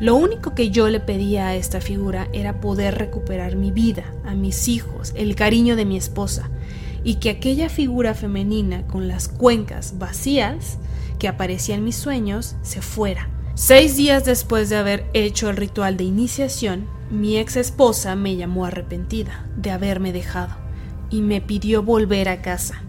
Lo 0.00 0.16
único 0.16 0.54
que 0.54 0.70
yo 0.70 0.88
le 0.88 1.00
pedía 1.00 1.48
a 1.48 1.54
esta 1.54 1.82
figura 1.82 2.28
era 2.32 2.60
poder 2.60 2.96
recuperar 2.96 3.56
mi 3.56 3.70
vida, 3.70 4.04
a 4.24 4.34
mis 4.34 4.68
hijos, 4.68 5.12
el 5.14 5.34
cariño 5.34 5.76
de 5.76 5.84
mi 5.84 5.98
esposa, 5.98 6.48
y 7.04 7.16
que 7.16 7.28
aquella 7.28 7.68
figura 7.68 8.14
femenina 8.14 8.86
con 8.86 9.06
las 9.06 9.28
cuencas 9.28 9.98
vacías 9.98 10.78
que 11.18 11.28
aparecía 11.28 11.74
en 11.74 11.84
mis 11.84 11.96
sueños 11.96 12.56
se 12.62 12.80
fuera 12.80 13.28
Seis 13.54 13.96
días 13.96 14.24
después 14.24 14.70
de 14.70 14.76
haber 14.76 15.06
hecho 15.12 15.50
el 15.50 15.56
ritual 15.56 15.96
de 15.96 16.04
iniciación, 16.04 16.86
mi 17.10 17.36
ex 17.36 17.56
esposa 17.56 18.14
me 18.14 18.36
llamó 18.36 18.64
arrepentida 18.64 19.46
de 19.56 19.70
haberme 19.70 20.12
dejado 20.12 20.54
y 21.10 21.20
me 21.20 21.40
pidió 21.40 21.82
volver 21.82 22.28
a 22.28 22.40
casa. 22.42 22.82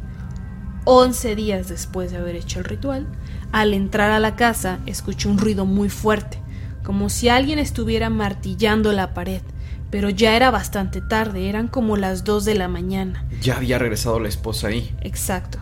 Once 0.86 1.36
días 1.36 1.68
después 1.68 2.12
de 2.12 2.18
haber 2.18 2.36
hecho 2.36 2.60
el 2.60 2.66
ritual, 2.66 3.08
al 3.52 3.74
entrar 3.74 4.12
a 4.12 4.20
la 4.20 4.36
casa 4.36 4.80
escuché 4.86 5.28
un 5.28 5.40
ruido 5.40 5.66
muy 5.66 5.90
fuerte, 5.90 6.40
como 6.84 7.10
si 7.10 7.30
alguien 7.30 7.60
estuviera 7.60 8.10
martillando 8.10 8.94
la 8.94 9.14
pared, 9.14 9.42
pero 9.90 10.10
ya 10.10 10.36
era 10.36 10.52
bastante 10.52 11.02
tarde, 11.02 11.50
eran 11.50 11.68
como 11.68 11.98
las 11.98 12.24
dos 12.24 12.46
de 12.46 12.56
la 12.56 12.68
mañana. 12.68 13.26
Ya 13.42 13.58
había 13.58 13.78
regresado 13.78 14.20
la 14.20 14.30
esposa 14.30 14.68
ahí. 14.68 14.96
Exacto. 15.02 15.60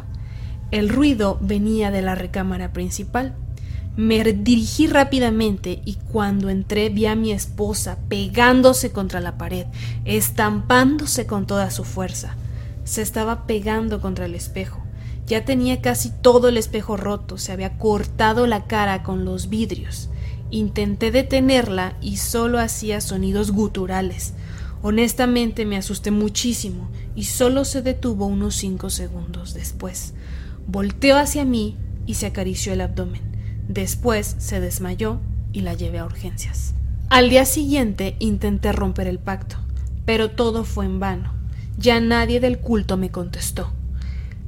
El 0.72 0.90
ruido 0.90 1.40
venía 1.42 1.90
de 1.90 2.04
la 2.04 2.14
recámara 2.14 2.72
principal. 2.74 3.36
Me 4.00 4.24
dirigí 4.24 4.88
rápidamente 4.88 5.82
y 5.84 5.96
cuando 5.96 6.50
entré 6.50 6.88
vi 6.88 7.06
a 7.06 7.16
mi 7.16 7.34
esposa 7.34 7.98
pegándose 8.08 8.94
contra 8.94 9.20
la 9.20 9.38
pared, 9.38 9.66
estampándose 10.06 11.28
con 11.28 11.46
toda 11.46 11.70
su 11.70 11.84
fuerza. 11.84 12.38
Se 12.86 13.02
estaba 13.02 13.46
pegando 13.46 14.00
contra 14.00 14.28
el 14.28 14.36
espejo. 14.36 14.82
Ya 15.28 15.44
tenía 15.44 15.82
casi 15.82 16.12
todo 16.22 16.48
el 16.48 16.56
espejo 16.56 16.96
roto, 16.96 17.38
se 17.38 17.52
había 17.52 17.78
cortado 17.78 18.48
la 18.48 18.68
cara 18.68 19.04
con 19.04 19.26
los 19.26 19.50
vidrios. 19.50 20.10
Intenté 20.50 21.12
detenerla 21.12 21.98
y 22.00 22.16
solo 22.16 22.58
hacía 22.58 23.02
sonidos 23.02 23.52
guturales. 23.52 24.34
Honestamente 24.82 25.66
me 25.66 25.76
asusté 25.76 26.10
muchísimo 26.10 26.90
y 27.18 27.26
solo 27.26 27.66
se 27.66 27.82
detuvo 27.82 28.28
unos 28.28 28.56
cinco 28.56 28.90
segundos 28.90 29.54
después. 29.54 30.14
Volteó 30.68 31.18
hacia 31.18 31.44
mí 31.44 31.76
y 32.06 32.14
se 32.14 32.28
acarició 32.28 32.72
el 32.72 32.80
abdomen. 32.80 33.29
Después 33.70 34.36
se 34.40 34.60
desmayó 34.60 35.20
y 35.54 35.62
la 35.62 35.76
llevé 35.76 36.00
a 36.00 36.06
urgencias. 36.06 36.74
Al 37.08 37.30
día 37.30 37.46
siguiente 37.46 38.16
intenté 38.18 38.72
romper 38.72 39.06
el 39.06 39.20
pacto, 39.20 39.58
pero 40.06 40.32
todo 40.32 40.64
fue 40.64 40.86
en 40.86 41.00
vano. 41.00 41.34
Ya 41.78 42.00
nadie 42.00 42.40
del 42.40 42.58
culto 42.58 42.98
me 42.98 43.12
contestó. 43.12 43.72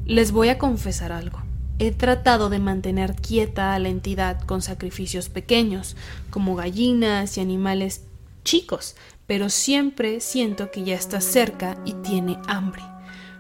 Les 0.08 0.32
voy 0.32 0.50
a 0.50 0.58
confesar 0.58 1.12
algo. 1.12 1.40
He 1.78 1.92
tratado 1.92 2.50
de 2.50 2.58
mantener 2.58 3.16
quieta 3.16 3.76
a 3.76 3.80
la 3.80 3.90
entidad 3.90 4.42
con 4.42 4.64
sacrificios 4.64 5.30
pequeños, 5.30 5.96
como 6.32 6.56
gallinas 6.56 7.38
y 7.38 7.42
animales 7.42 8.06
chicos, 8.44 8.96
pero 9.28 9.50
siempre 9.50 10.20
siento 10.20 10.72
que 10.72 10.84
ya 10.84 10.96
está 10.96 11.22
cerca 11.22 11.78
y 11.86 11.94
tiene 11.94 12.40
hambre. 12.48 12.82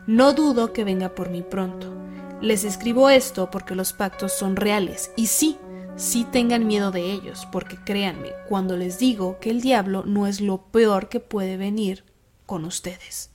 No 0.06 0.34
dudo 0.34 0.74
que 0.74 0.84
venga 0.84 1.16
por 1.16 1.32
mí 1.32 1.42
pronto. 1.42 1.92
Les 2.40 2.64
escribo 2.64 3.10
esto 3.10 3.50
porque 3.52 3.76
los 3.76 3.94
pactos 3.94 4.32
son 4.32 4.56
reales 4.56 5.12
y 5.16 5.28
sí, 5.28 5.58
sí 5.96 6.26
tengan 6.32 6.68
miedo 6.68 6.92
de 6.92 7.12
ellos, 7.12 7.48
porque 7.52 7.78
créanme, 7.78 8.30
cuando 8.48 8.78
les 8.78 9.00
digo 9.00 9.40
que 9.40 9.50
el 9.50 9.62
diablo 9.62 10.04
no 10.06 10.28
es 10.28 10.42
lo 10.42 10.64
peor 10.64 11.10
que 11.10 11.20
puede 11.20 11.58
venir 11.58 12.04
con 12.46 12.66
ustedes. 12.66 13.30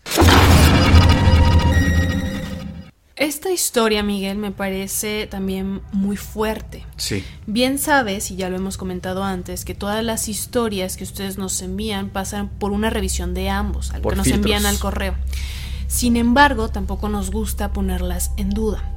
Esta 3.16 3.50
historia, 3.50 4.02
Miguel, 4.02 4.36
me 4.36 4.50
parece 4.50 5.26
también 5.26 5.80
muy 5.92 6.18
fuerte. 6.18 6.84
Sí. 6.98 7.25
Bien 7.46 7.78
sabes, 7.78 8.30
y 8.30 8.36
ya 8.36 8.50
lo 8.50 8.56
hemos 8.56 8.76
comentado 8.76 9.25
antes, 9.25 9.64
que 9.64 9.75
todas 9.75 10.04
las 10.04 10.28
historias 10.28 10.98
que 10.98 11.04
ustedes 11.04 11.38
nos 11.38 11.62
envían 11.62 12.10
pasan 12.10 12.50
por 12.50 12.72
una 12.72 12.90
revisión 12.90 13.32
de 13.32 13.48
ambos, 13.48 13.90
al 13.92 14.02
que 14.02 14.16
nos 14.16 14.26
envían 14.26 14.66
al 14.66 14.78
correo. 14.78 15.14
Sin 15.86 16.16
embargo, 16.16 16.68
tampoco 16.68 17.08
nos 17.08 17.30
gusta 17.30 17.72
ponerlas 17.72 18.32
en 18.36 18.50
duda. 18.50 18.95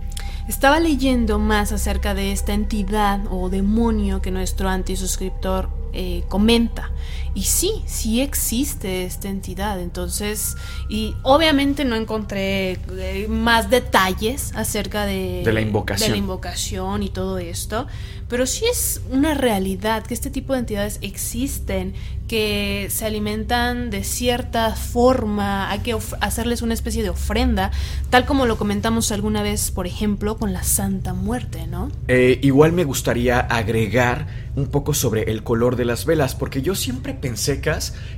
Estaba 0.49 0.79
leyendo 0.79 1.37
más 1.37 1.71
acerca 1.71 2.15
de 2.15 2.31
esta 2.31 2.53
entidad 2.53 3.21
o 3.29 3.49
demonio 3.49 4.19
que 4.19 4.31
nuestro 4.31 4.67
antisuscriptor 4.67 5.69
eh, 5.93 6.23
comenta. 6.27 6.91
Y 7.35 7.43
sí, 7.43 7.83
sí 7.85 8.19
existe 8.19 9.05
esta 9.05 9.29
entidad. 9.29 9.79
Entonces, 9.79 10.57
y 10.89 11.13
obviamente 11.21 11.85
no 11.85 11.95
encontré 11.95 12.79
eh, 12.97 13.27
más 13.29 13.69
detalles 13.69 14.51
acerca 14.55 15.05
de, 15.05 15.43
de, 15.45 15.53
la 15.53 15.61
invocación. 15.61 16.07
de 16.07 16.11
la 16.13 16.17
invocación 16.17 17.03
y 17.03 17.09
todo 17.09 17.37
esto. 17.37 17.85
Pero 18.27 18.47
sí 18.47 18.65
es 18.65 19.01
una 19.11 19.35
realidad 19.35 20.03
que 20.03 20.15
este 20.15 20.31
tipo 20.31 20.53
de 20.53 20.59
entidades 20.59 20.97
existen, 21.03 21.93
que 22.29 22.87
se 22.91 23.05
alimentan 23.05 23.89
de 23.89 24.03
cierta 24.03 24.75
forma, 24.75 25.69
hay 25.71 25.79
que 25.79 25.97
hacerles 26.21 26.61
una 26.61 26.75
especie 26.75 27.01
de 27.01 27.09
ofrenda, 27.09 27.71
tal 28.11 28.25
como 28.25 28.45
lo 28.45 28.57
comentamos 28.57 29.11
alguna 29.11 29.41
vez, 29.41 29.71
por 29.71 29.87
ejemplo, 29.87 30.37
con 30.37 30.53
la 30.53 30.63
Santa 30.63 31.13
Muerte, 31.13 31.65
¿no? 31.67 31.91
Eh, 32.07 32.39
igual 32.43 32.71
me 32.71 32.83
gustaría 32.83 33.39
agregar 33.39 34.27
un 34.55 34.67
poco 34.67 34.93
sobre 34.93 35.31
el 35.31 35.43
color 35.43 35.75
de 35.75 35.85
las 35.85 36.05
velas, 36.05 36.35
porque 36.35 36.61
yo 36.61 36.75
siempre 36.75 37.13
pensé 37.13 37.61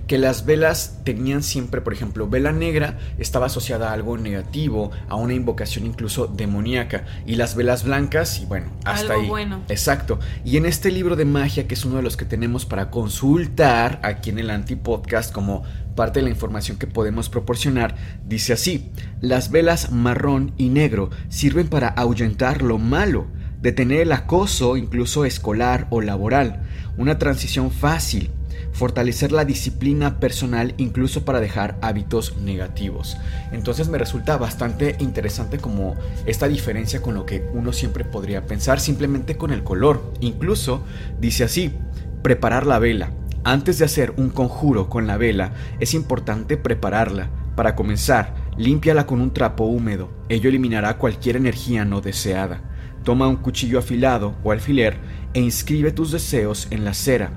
que 0.08 0.18
las 0.18 0.46
velas 0.46 1.00
tenían 1.04 1.44
siempre, 1.44 1.82
por 1.82 1.94
ejemplo, 1.94 2.28
vela 2.28 2.52
negra 2.52 2.98
estaba 3.18 3.46
asociada 3.46 3.90
a 3.90 3.94
algo 3.94 4.18
negativo, 4.18 4.92
a 5.08 5.16
una 5.16 5.34
invocación 5.34 5.86
incluso 5.86 6.28
demoníaca, 6.28 7.06
y 7.26 7.36
las 7.36 7.56
velas 7.56 7.84
blancas, 7.84 8.40
y 8.42 8.46
bueno, 8.46 8.72
hasta 8.84 9.14
algo 9.14 9.22
ahí. 9.22 9.30
Bueno. 9.30 9.62
Exacto. 9.70 10.20
Y 10.44 10.58
en 10.58 10.66
este 10.66 10.92
libro 10.92 11.16
de 11.16 11.26
magia, 11.26 11.68
que 11.68 11.76
es 11.76 11.86
uno 11.86 11.98
de 11.98 12.04
los 12.04 12.18
que 12.18 12.26
tenemos 12.26 12.66
para 12.66 12.90
consultar 12.90 14.01
aquí 14.04 14.30
en 14.30 14.40
el 14.40 14.50
Antipodcast 14.50 15.32
como 15.32 15.64
parte 15.96 16.20
de 16.20 16.24
la 16.24 16.30
información 16.30 16.78
que 16.78 16.88
podemos 16.88 17.30
proporcionar, 17.30 17.96
dice 18.26 18.54
así, 18.54 18.92
las 19.20 19.52
velas 19.52 19.92
marrón 19.92 20.54
y 20.58 20.70
negro 20.70 21.10
sirven 21.30 21.68
para 21.68 21.90
ahuyentar 21.90 22.62
lo 22.62 22.78
malo, 22.78 23.28
detener 23.62 24.02
el 24.02 24.12
acoso 24.12 24.78
incluso 24.78 25.26
escolar 25.26 25.88
o 25.90 26.02
laboral, 26.02 26.64
una 26.98 27.18
transición 27.18 27.72
fácil, 27.72 28.32
fortalecer 28.74 29.32
la 29.32 29.46
disciplina 29.46 30.20
personal 30.20 30.74
incluso 30.78 31.26
para 31.26 31.40
dejar 31.40 31.78
hábitos 31.82 32.38
negativos. 32.38 33.18
Entonces 33.52 33.90
me 33.90 33.98
resulta 33.98 34.38
bastante 34.38 34.96
interesante 35.00 35.58
como 35.58 35.96
esta 36.26 36.48
diferencia 36.48 37.02
con 37.02 37.16
lo 37.16 37.26
que 37.26 37.46
uno 37.54 37.74
siempre 37.74 38.06
podría 38.06 38.46
pensar 38.46 38.80
simplemente 38.80 39.38
con 39.38 39.52
el 39.52 39.64
color. 39.64 40.14
Incluso 40.22 40.84
dice 41.20 41.44
así, 41.44 41.74
preparar 42.22 42.66
la 42.66 42.80
vela. 42.80 43.12
Antes 43.44 43.80
de 43.80 43.86
hacer 43.86 44.14
un 44.18 44.30
conjuro 44.30 44.88
con 44.88 45.08
la 45.08 45.18
vela, 45.18 45.54
es 45.80 45.96
importante 45.96 46.58
prepararla. 46.58 47.32
Para 47.56 47.76
comenzar, 47.76 48.36
límpiala 48.56 49.08
con 49.08 49.20
un 49.20 49.34
trapo 49.34 49.64
húmedo. 49.64 50.10
Ello 50.30 50.50
eliminará 50.50 50.98
cualquier 51.00 51.38
energía 51.38 51.84
no 51.84 52.02
deseada. 52.02 52.62
Toma 53.04 53.28
un 53.28 53.38
cuchillo 53.38 53.80
afilado 53.80 54.36
o 54.44 54.52
alfiler 54.52 55.00
e 55.34 55.40
inscribe 55.40 55.92
tus 55.92 56.12
deseos 56.12 56.68
en 56.70 56.86
la 56.86 56.94
cera. 56.94 57.32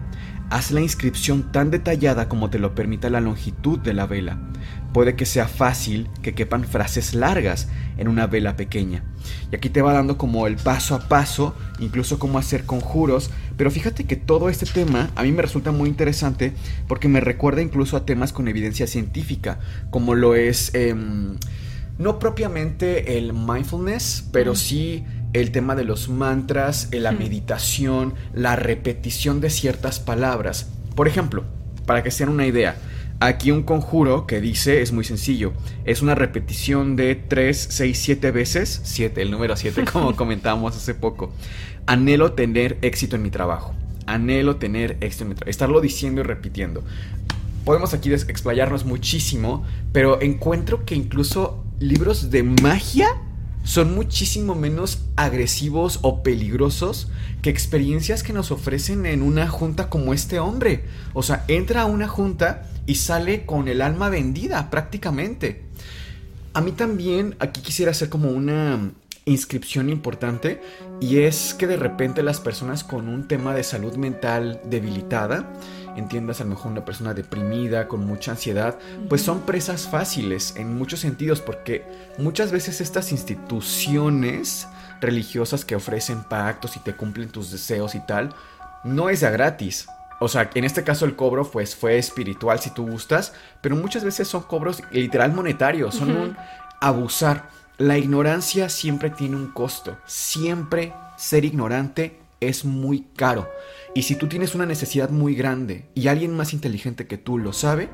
Haz 0.51 0.73
la 0.73 0.83
inscripción 0.83 1.51
tan 1.51 1.71
detallada 1.71 2.29
como 2.29 2.51
te 2.51 2.59
lo 2.59 2.75
permita 2.75 3.09
la 3.09 3.23
longitud 3.23 3.79
de 3.79 3.95
la 3.95 4.07
vela. 4.07 4.39
Puede 4.93 5.17
que 5.17 5.27
sea 5.27 5.49
fácil 5.49 6.09
que 6.23 6.35
quepan 6.35 6.65
frases 6.65 7.15
largas 7.15 7.69
en 7.97 8.09
una 8.09 8.27
vela 8.27 8.57
pequeña. 8.57 9.03
Y 9.51 9.57
aquí 9.57 9.71
te 9.71 9.83
va 9.83 9.95
dando 9.95 10.19
como 10.19 10.47
el 10.47 10.57
paso 10.57 10.95
a 10.95 11.09
paso, 11.09 11.55
incluso 11.81 12.19
cómo 12.19 12.39
hacer 12.39 12.65
conjuros. 12.67 13.31
Pero 13.57 13.71
fíjate 13.71 14.05
que 14.05 14.17
todo 14.17 14.49
este 14.49 14.67
tema 14.67 15.11
a 15.15 15.23
mí 15.23 15.33
me 15.33 15.43
resulta 15.43 15.71
muy 15.73 15.89
interesante 15.89 16.53
porque 16.89 17.09
me 17.09 17.21
recuerda 17.21 17.63
incluso 17.63 17.97
a 17.97 18.05
temas 18.05 18.33
con 18.33 18.49
evidencia 18.49 18.87
científica, 18.87 19.59
como 19.91 20.15
lo 20.15 20.35
es... 20.35 20.75
Em, 20.75 21.37
no 21.97 22.19
propiamente 22.19 23.19
el 23.19 23.33
mindfulness, 23.33 24.29
pero 24.33 24.57
sí 24.57 25.05
el 25.33 25.53
tema 25.53 25.75
de 25.75 25.85
los 25.85 26.09
mantras, 26.09 26.89
la 26.93 27.13
meditación, 27.13 28.15
la 28.33 28.57
repetición 28.57 29.41
de 29.41 29.51
ciertas 29.51 30.01
palabras. 30.01 30.71
Por 30.95 31.09
ejemplo, 31.09 31.45
para 31.87 32.03
que 32.03 32.11
se 32.11 32.25
den 32.25 32.33
una 32.33 32.47
idea, 32.47 32.77
aquí 33.21 33.51
un 33.51 33.63
conjuro 33.63 34.27
que 34.27 34.41
dice 34.41 34.81
es 34.81 34.93
muy 34.93 35.05
sencillo, 35.05 35.53
es 35.85 36.03
una 36.03 36.15
repetición 36.15 36.97
de 36.97 37.15
3, 37.15 37.69
6, 37.71 37.99
7 37.99 38.31
veces, 38.31 38.81
7, 38.85 39.23
el 39.23 39.31
número 39.31 39.57
7 39.57 39.85
como 39.85 40.17
comentábamos 40.17 40.77
hace 40.77 40.95
poco. 40.95 41.33
Anhelo 41.87 42.33
tener 42.33 42.79
éxito 42.83 43.17
en 43.17 43.23
mi 43.23 43.31
trabajo. 43.31 43.75
Anhelo 44.07 44.57
tener 44.57 44.97
éxito 45.01 45.25
en 45.25 45.31
mi 45.31 45.35
trabajo. 45.35 45.51
Estarlo 45.51 45.81
diciendo 45.81 46.21
y 46.21 46.25
repitiendo. 46.25 46.83
Podemos 47.65 47.95
aquí 47.95 48.13
explayarnos 48.13 48.85
muchísimo, 48.85 49.65
pero 49.93 50.21
encuentro 50.21 50.85
que 50.85 50.95
incluso 50.95 51.65
libros 51.81 52.31
de 52.31 52.43
magia 52.43 53.09
son 53.65 53.95
muchísimo 53.95 54.55
menos 54.55 55.03
agresivos 55.17 55.99
o 56.03 56.23
peligrosos 56.23 57.09
que 57.41 57.49
experiencias 57.49 58.23
que 58.23 58.35
nos 58.35 58.51
ofrecen 58.51 59.07
en 59.07 59.23
una 59.23 59.49
junta 59.49 59.89
como 59.89 60.13
este 60.13 60.39
hombre. 60.39 60.85
O 61.15 61.23
sea, 61.23 61.45
entra 61.49 61.83
a 61.83 61.87
una 61.87 62.07
junta 62.07 62.69
y 62.87 62.97
sale 62.97 63.47
con 63.47 63.69
el 63.69 63.81
alma 63.81 64.11
vendida 64.11 64.71
prácticamente. 64.71 65.63
A 66.53 66.61
mí 66.61 66.73
también 66.73 67.35
aquí 67.41 67.63
quisiera 67.63 67.91
hacer 67.91 68.11
como 68.11 68.31
una 68.31 68.93
inscripción 69.27 69.89
importante 69.89 70.61
y 71.01 71.21
es 71.21 71.55
que 71.55 71.67
de 71.67 71.77
repente 71.77 72.23
las 72.23 72.41
personas 72.41 72.85
con 72.85 73.09
un 73.09 73.27
tema 73.27 73.55
de 73.55 73.65
salud 73.65 73.97
mental 73.97 74.61
debilitada 74.65 75.51
entiendas 75.97 76.41
a 76.41 76.45
lo 76.45 76.51
mejor 76.51 76.73
una 76.73 76.85
persona 76.85 77.15
deprimida, 77.15 77.89
con 77.89 78.07
mucha 78.07 78.33
ansiedad, 78.33 78.79
pues 79.09 79.23
son 79.23 79.43
presas 79.43 79.89
fáciles 79.89 80.55
en 80.57 80.77
muchos 80.77 81.01
sentidos, 81.01 81.41
porque 81.41 81.85
muchas 82.19 82.53
veces 82.53 82.81
estas 82.81 83.13
instituciones 83.13 84.67
religiosas 85.01 85.65
que 85.65 85.77
ofrecen 85.77 86.25
pactos 86.25 86.77
y 86.77 86.81
te 86.81 86.97
cumplen 86.97 87.31
tus 87.31 87.51
deseos 87.51 87.95
y 87.95 88.01
tal, 88.01 88.35
no 88.83 89.09
es 89.09 89.23
a 89.23 89.31
gratis. 89.31 89.87
O 90.21 90.29
sea, 90.29 90.51
en 90.55 90.65
este 90.65 90.85
caso 90.85 91.05
el 91.05 91.17
cobro 91.17 91.51
pues 91.51 91.75
fue 91.75 91.99
espiritual 91.99 92.59
si 92.59 92.71
tú 92.71 92.87
gustas, 92.87 93.33
pero 93.61 93.77
muchas 93.77 94.05
veces 94.05 94.29
son 94.29 94.43
cobros 94.43 94.83
literal 94.91 95.33
monetarios, 95.33 95.95
son 95.95 96.11
un 96.11 96.37
abusar. 96.81 97.49
La 97.79 97.99
ignorancia 97.99 98.69
siempre 98.69 99.11
tiene 99.11 99.35
un 99.35 99.49
costo, 99.49 99.97
siempre 100.07 100.93
ser 101.17 101.45
ignorante 101.45 102.21
es 102.39 102.65
muy 102.65 103.07
caro. 103.17 103.49
Y 103.97 104.03
si 104.03 104.15
tú 104.15 104.29
tienes 104.29 104.55
una 104.55 104.65
necesidad 104.65 105.11
muy 105.11 105.35
grande 105.35 105.85
y 105.93 106.07
alguien 106.07 106.37
más 106.37 106.53
inteligente 106.53 107.09
que 107.09 107.19
tú 107.19 107.37
lo 107.37 107.53
sabe, 107.53 107.89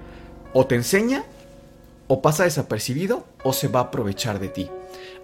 o 0.52 0.66
te 0.66 0.74
enseña, 0.74 1.24
o 2.08 2.20
pasa 2.20 2.44
desapercibido, 2.44 3.24
o 3.42 3.54
se 3.54 3.68
va 3.68 3.80
a 3.80 3.84
aprovechar 3.84 4.38
de 4.38 4.48
ti. 4.48 4.70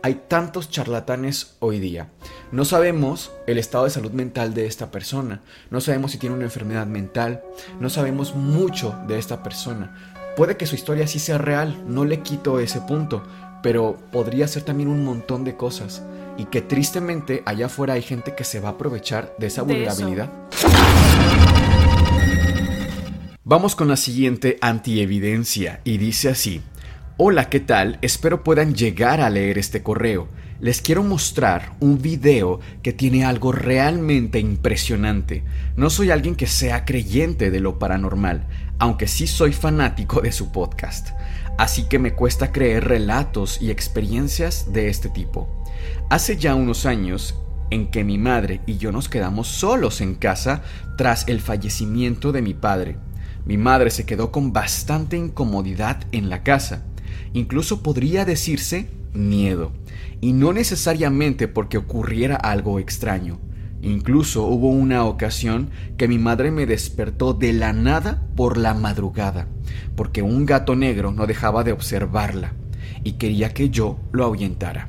Hay 0.01 0.23
tantos 0.27 0.71
charlatanes 0.71 1.57
hoy 1.59 1.79
día. 1.79 2.09
No 2.51 2.65
sabemos 2.65 3.33
el 3.47 3.59
estado 3.59 3.85
de 3.85 3.91
salud 3.91 4.13
mental 4.13 4.55
de 4.55 4.65
esta 4.65 4.91
persona. 4.91 5.43
No 5.71 5.83
sabemos 5.83 6.13
si 6.13 6.19
tiene 6.19 6.35
una 6.35 6.45
enfermedad 6.45 6.87
mental. 6.87 7.43
No 7.79 7.91
sabemos 7.91 8.35
mucho 8.35 8.99
de 9.07 9.19
esta 9.19 9.43
persona. 9.43 10.15
Puede 10.37 10.59
que 10.59 10.67
su 10.67 10.75
historia 10.75 11.07
sí 11.07 11.19
sea 11.19 11.39
real, 11.39 11.83
no 11.87 12.05
le 12.05 12.21
quito 12.21 12.61
ese 12.61 12.83
punto, 12.83 13.23
pero 13.63 13.97
podría 14.13 14.49
ser 14.49 14.63
también 14.63 14.89
un 14.89 15.05
montón 15.05 15.45
de 15.45 15.57
cosas 15.57 16.03
y 16.39 16.45
que 16.47 16.63
tristemente 16.63 17.43
allá 17.47 17.67
afuera 17.67 17.95
hay 17.95 18.03
gente 18.03 18.35
que 18.35 18.45
se 18.45 18.61
va 18.61 18.71
a 18.71 18.73
aprovechar 18.73 19.35
de 19.39 19.47
esa 19.47 19.63
vulnerabilidad. 19.63 20.31
Vamos 23.45 23.77
con 23.77 23.89
la 23.89 23.97
siguiente 23.97 24.59
antievidencia 24.61 25.81
y 25.85 25.99
dice 25.99 26.29
así. 26.29 26.63
Hola, 27.17 27.49
¿qué 27.49 27.61
tal? 27.61 27.99
Espero 28.03 28.45
puedan 28.45 28.75
llegar 28.75 29.21
a 29.21 29.31
leer 29.31 29.57
este 29.57 29.83
correo. 29.83 30.29
les 30.59 30.81
quiero 30.81 31.03
mostrar 31.03 31.73
un 31.81 32.01
video 32.01 32.61
que 32.83 32.93
tiene 32.93 33.25
algo 33.25 33.53
realmente 33.53 34.39
impresionante. 34.39 35.45
No 35.77 35.91
soy 35.91 36.11
alguien 36.11 36.35
que 36.35 36.47
sea 36.47 36.85
creyente 36.85 37.51
de 37.51 37.61
lo 37.61 37.79
paranormal, 37.79 38.47
aunque 38.79 39.09
sí 39.09 39.27
soy 39.27 39.53
fanático 39.53 40.21
de 40.21 40.33
su 40.33 40.53
podcast. 40.53 41.11
Así 41.59 41.85
que 41.85 41.99
me 41.99 42.15
cuesta 42.15 42.53
creer 42.53 42.85
relatos 42.85 43.61
y 43.63 43.71
experiencias 43.71 44.73
de 44.73 44.89
este 44.89 45.09
tipo. 45.09 45.49
Hace 46.11 46.37
ya 46.37 46.55
unos 46.55 46.85
años 46.87 47.35
en 47.71 47.91
que 47.91 48.05
mi 48.05 48.19
madre 48.19 48.61
y 48.67 48.77
yo 48.77 48.93
nos 48.93 49.09
quedamos 49.09 49.49
solos 49.49 50.01
en 50.01 50.15
casa 50.15 50.63
tras 50.97 51.27
el 51.29 51.41
fallecimiento 51.41 52.33
de 52.33 52.43
mi 52.43 52.55
padre. 52.55 52.99
Mi 53.45 53.57
madre 53.57 53.91
se 53.91 54.05
quedó 54.05 54.33
con 54.33 54.53
bastante 54.53 55.17
incomodidad 55.17 56.05
en 56.13 56.29
la 56.29 56.43
casa, 56.43 56.85
incluso 57.33 57.83
podría 57.83 58.25
decirse 58.25 58.91
miedo, 59.15 59.73
y 60.21 60.33
no 60.33 60.53
necesariamente 60.53 61.49
porque 61.49 61.79
ocurriera 61.79 62.37
algo 62.37 62.79
extraño. 62.79 63.39
Incluso 63.87 64.43
hubo 64.43 64.69
una 64.69 65.05
ocasión 65.05 65.71
que 65.97 66.09
mi 66.09 66.19
madre 66.19 66.51
me 66.51 66.67
despertó 66.67 67.35
de 67.35 67.53
la 67.53 67.73
nada 67.73 68.21
por 68.35 68.57
la 68.57 68.75
madrugada, 68.75 69.47
porque 69.95 70.23
un 70.23 70.45
gato 70.45 70.75
negro 70.75 71.13
no 71.13 71.29
dejaba 71.29 71.63
de 71.63 71.71
observarla 71.71 72.55
y 73.05 73.13
quería 73.13 73.55
que 73.55 73.71
yo 73.71 74.01
lo 74.11 74.25
ahuyentara. 74.25 74.89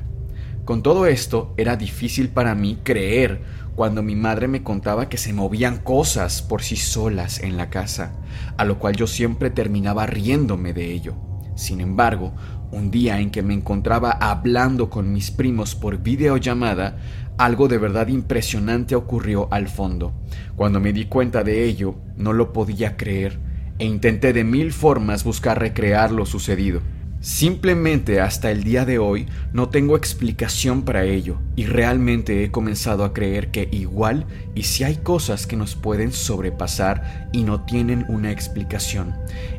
Con 0.64 0.82
todo 0.82 1.06
esto 1.06 1.54
era 1.56 1.76
difícil 1.76 2.30
para 2.30 2.56
mí 2.56 2.78
creer 2.82 3.40
cuando 3.76 4.02
mi 4.02 4.16
madre 4.16 4.48
me 4.48 4.64
contaba 4.64 5.08
que 5.08 5.16
se 5.16 5.32
movían 5.32 5.78
cosas 5.78 6.42
por 6.42 6.62
sí 6.62 6.74
solas 6.74 7.38
en 7.38 7.56
la 7.56 7.70
casa, 7.70 8.16
a 8.56 8.64
lo 8.64 8.80
cual 8.80 8.96
yo 8.96 9.06
siempre 9.06 9.50
terminaba 9.50 10.06
riéndome 10.06 10.72
de 10.72 10.92
ello. 10.92 11.14
Sin 11.54 11.80
embargo, 11.80 12.32
un 12.70 12.90
día 12.90 13.20
en 13.20 13.30
que 13.30 13.42
me 13.42 13.54
encontraba 13.54 14.10
hablando 14.10 14.90
con 14.90 15.12
mis 15.12 15.30
primos 15.30 15.74
por 15.74 15.98
videollamada, 15.98 16.98
algo 17.38 17.68
de 17.68 17.78
verdad 17.78 18.08
impresionante 18.08 18.94
ocurrió 18.96 19.48
al 19.52 19.68
fondo. 19.68 20.12
Cuando 20.56 20.80
me 20.80 20.92
di 20.92 21.06
cuenta 21.06 21.44
de 21.44 21.64
ello, 21.64 21.94
no 22.16 22.32
lo 22.32 22.52
podía 22.52 22.96
creer 22.96 23.38
e 23.78 23.84
intenté 23.84 24.32
de 24.32 24.44
mil 24.44 24.72
formas 24.72 25.22
buscar 25.24 25.58
recrear 25.58 26.10
lo 26.10 26.26
sucedido. 26.26 26.82
Simplemente 27.20 28.20
hasta 28.20 28.52
el 28.52 28.62
día 28.62 28.84
de 28.84 28.98
hoy 28.98 29.26
no 29.52 29.70
tengo 29.70 29.96
explicación 29.96 30.82
para 30.82 31.02
ello 31.04 31.38
y 31.56 31.66
realmente 31.66 32.44
he 32.44 32.52
comenzado 32.52 33.04
a 33.04 33.12
creer 33.12 33.50
que 33.50 33.68
igual 33.72 34.26
y 34.54 34.64
si 34.64 34.84
hay 34.84 34.96
cosas 34.96 35.46
que 35.46 35.56
nos 35.56 35.74
pueden 35.74 36.12
sobrepasar 36.12 37.28
y 37.32 37.42
no 37.42 37.64
tienen 37.64 38.04
una 38.08 38.30
explicación. 38.30 39.14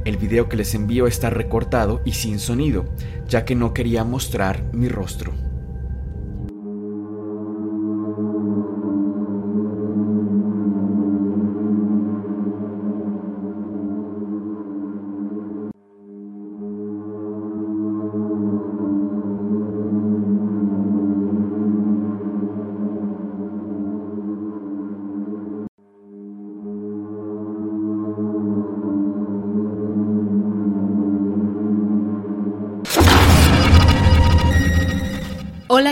El 0.06 0.16
video 0.16 0.48
que 0.48 0.56
les 0.56 0.74
envío 0.74 1.06
está 1.06 1.30
recortado 1.30 2.02
y 2.06 2.14
sin 2.14 2.40
sonido, 2.40 2.86
ya 3.28 3.44
que 3.44 3.56
no 3.56 3.74
quería 3.74 4.06
mostrar 4.06 4.64
mi 4.72 4.88
rostro. 4.88 5.49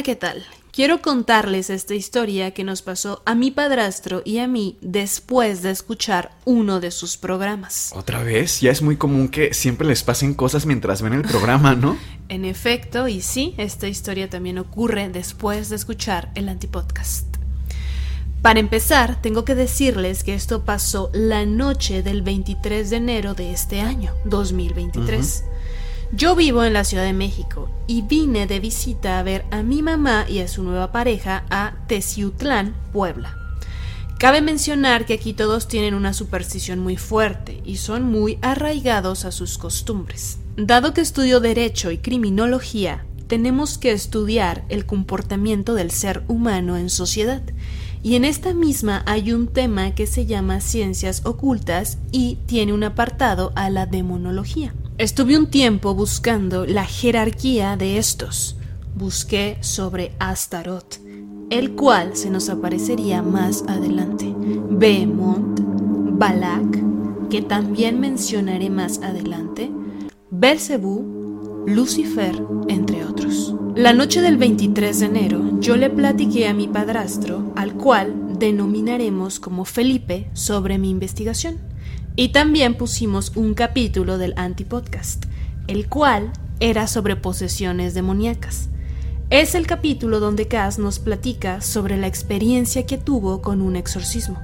¿Qué 0.08 0.16
tal? 0.16 0.46
Quiero 0.72 1.02
contarles 1.02 1.70
esta 1.70 1.94
historia 1.94 2.52
que 2.52 2.64
nos 2.64 2.82
pasó 2.82 3.22
a 3.26 3.36
mi 3.36 3.52
padrastro 3.52 4.22
y 4.24 4.38
a 4.38 4.48
mí 4.48 4.78
después 4.80 5.64
de 5.64 5.72
escuchar 5.72 6.32
uno 6.46 6.80
de 6.80 6.92
sus 6.92 7.18
programas. 7.18 7.92
¿Otra 7.94 8.24
vez? 8.24 8.62
Ya 8.62 8.72
es 8.72 8.82
muy 8.82 8.96
común 8.96 9.28
que 9.28 9.54
siempre 9.54 9.86
les 9.86 10.04
pasen 10.04 10.34
cosas 10.34 10.66
mientras 10.66 11.02
ven 11.02 11.12
el 11.12 11.24
programa, 11.24 11.76
¿no? 11.76 11.98
en 12.30 12.46
efecto, 12.46 13.10
y 13.10 13.20
sí, 13.20 13.54
esta 13.58 13.90
historia 13.90 14.30
también 14.30 14.60
ocurre 14.60 15.10
después 15.10 15.68
de 15.68 15.76
escuchar 15.76 16.32
el 16.36 16.48
antipodcast. 16.48 17.28
Para 18.42 18.62
empezar, 18.62 19.22
tengo 19.22 19.44
que 19.44 19.56
decirles 19.56 20.24
que 20.24 20.36
esto 20.36 20.64
pasó 20.64 21.10
la 21.12 21.46
noche 21.46 22.02
del 22.02 22.22
23 22.22 22.92
de 22.92 22.96
enero 22.96 23.34
de 23.34 23.52
este 23.52 23.82
año, 23.82 24.14
2023. 24.24 25.44
Yo 26.14 26.36
vivo 26.36 26.64
en 26.64 26.72
la 26.72 26.86
Ciudad 26.86 27.04
de 27.04 27.12
México 27.12 27.70
y 27.86 28.02
vine 28.02 28.48
de 28.48 28.62
visita 28.62 29.20
a 29.20 29.24
ver 29.24 29.46
a 29.52 29.62
mi 29.62 29.82
mamá 29.82 30.26
y 30.28 30.40
a 30.40 30.48
su 30.48 30.64
nueva 30.64 30.94
pareja 30.94 31.44
a 31.50 31.76
Teciutlán, 31.88 32.76
Puebla. 32.94 33.36
Cabe 34.18 34.42
mencionar 34.42 35.06
que 35.06 35.14
aquí 35.14 35.34
todos 35.34 35.68
tienen 35.68 35.94
una 35.94 36.14
superstición 36.14 36.80
muy 36.80 36.96
fuerte 36.96 37.62
y 37.66 37.76
son 37.76 38.04
muy 38.04 38.40
arraigados 38.42 39.26
a 39.26 39.32
sus 39.34 39.58
costumbres. 39.58 40.40
Dado 40.56 40.94
que 40.94 41.02
estudio 41.02 41.42
Derecho 41.42 41.92
y 41.92 41.98
Criminología, 41.98 43.06
tenemos 43.28 43.78
que 43.78 43.92
estudiar 43.92 44.64
el 44.70 44.86
comportamiento 44.86 45.74
del 45.74 45.92
ser 45.92 46.24
humano 46.30 46.78
en 46.78 46.90
sociedad. 46.90 47.44
Y 48.02 48.16
en 48.16 48.24
esta 48.24 48.54
misma 48.54 49.04
hay 49.06 49.34
un 49.34 49.48
tema 49.48 49.94
que 49.94 50.08
se 50.08 50.26
llama 50.26 50.62
ciencias 50.62 51.26
ocultas 51.26 51.98
y 52.12 52.38
tiene 52.46 52.72
un 52.72 52.86
apartado 52.86 53.52
a 53.56 53.70
la 53.70 53.86
demonología. 53.86 54.74
Estuve 54.98 55.38
un 55.38 55.46
tiempo 55.46 55.94
buscando 55.94 56.66
la 56.66 56.84
jerarquía 56.84 57.78
de 57.78 58.00
estos. 58.00 58.58
Busqué 58.96 59.60
sobre 59.62 60.14
Astaroth, 60.18 60.96
el 61.52 61.74
cual 61.76 62.16
se 62.16 62.32
nos 62.32 62.50
aparecería 62.50 63.22
más 63.22 63.64
adelante. 63.68 64.34
Behemoth, 64.72 65.60
Balak, 66.18 67.30
que 67.30 67.44
también 67.44 68.00
mencionaré 68.00 68.72
más 68.72 69.00
adelante, 69.04 69.70
Belcebú, 70.32 71.64
Lucifer, 71.68 72.44
entre 72.68 73.06
otros. 73.06 73.54
La 73.76 73.94
noche 73.94 74.22
del 74.22 74.38
23 74.38 75.00
de 75.00 75.06
enero 75.06 75.60
yo 75.60 75.78
le 75.78 75.92
platiqué 75.92 76.48
a 76.48 76.56
mi 76.56 76.68
padrastro, 76.68 77.54
al 77.56 77.76
cual 77.76 78.40
denominaremos 78.40 79.40
como 79.40 79.64
Felipe, 79.64 80.28
sobre 80.34 80.80
mi 80.80 80.90
investigación. 80.90 81.67
Y 82.20 82.30
también 82.30 82.74
pusimos 82.74 83.32
un 83.36 83.54
capítulo 83.54 84.18
del 84.18 84.34
Antipodcast, 84.38 85.26
el 85.68 85.88
cual 85.88 86.34
era 86.60 86.88
sobre 86.88 87.16
posesiones 87.16 87.94
demoníacas. 87.94 88.70
Es 89.30 89.54
el 89.54 89.68
capítulo 89.68 90.20
donde 90.20 90.48
Cass 90.48 90.80
nos 90.80 90.98
platica 90.98 91.62
sobre 91.62 91.96
la 91.96 92.08
experiencia 92.08 92.88
que 92.88 92.98
tuvo 92.98 93.44
con 93.44 93.62
un 93.62 93.76
exorcismo. 93.76 94.42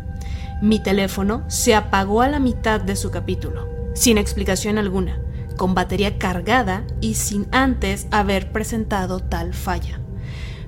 Mi 0.62 0.84
teléfono 0.84 1.46
se 1.48 1.74
apagó 1.74 2.22
a 2.22 2.28
la 2.28 2.38
mitad 2.38 2.80
de 2.80 2.96
su 2.96 3.10
capítulo, 3.10 3.68
sin 3.96 4.20
explicación 4.20 4.78
alguna, 4.78 5.20
con 5.58 5.74
batería 5.74 6.20
cargada 6.20 6.86
y 7.02 7.16
sin 7.16 7.48
antes 7.52 8.06
haber 8.12 8.52
presentado 8.52 9.20
tal 9.20 9.56
falla. 9.56 10.00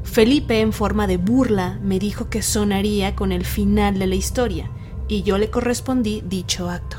Felipe, 0.01 0.59
en 0.59 0.73
forma 0.73 1.05
de 1.05 1.17
burla, 1.17 1.77
me 1.83 1.99
dijo 1.99 2.31
que 2.31 2.41
sonaría 2.41 3.15
con 3.15 3.31
el 3.31 3.45
final 3.45 3.99
de 3.99 4.07
la 4.07 4.15
historia, 4.15 4.71
y 5.07 5.23
yo 5.23 5.37
le 5.37 5.49
correspondí 5.49 6.23
dicho 6.25 6.69
acto. 6.69 6.97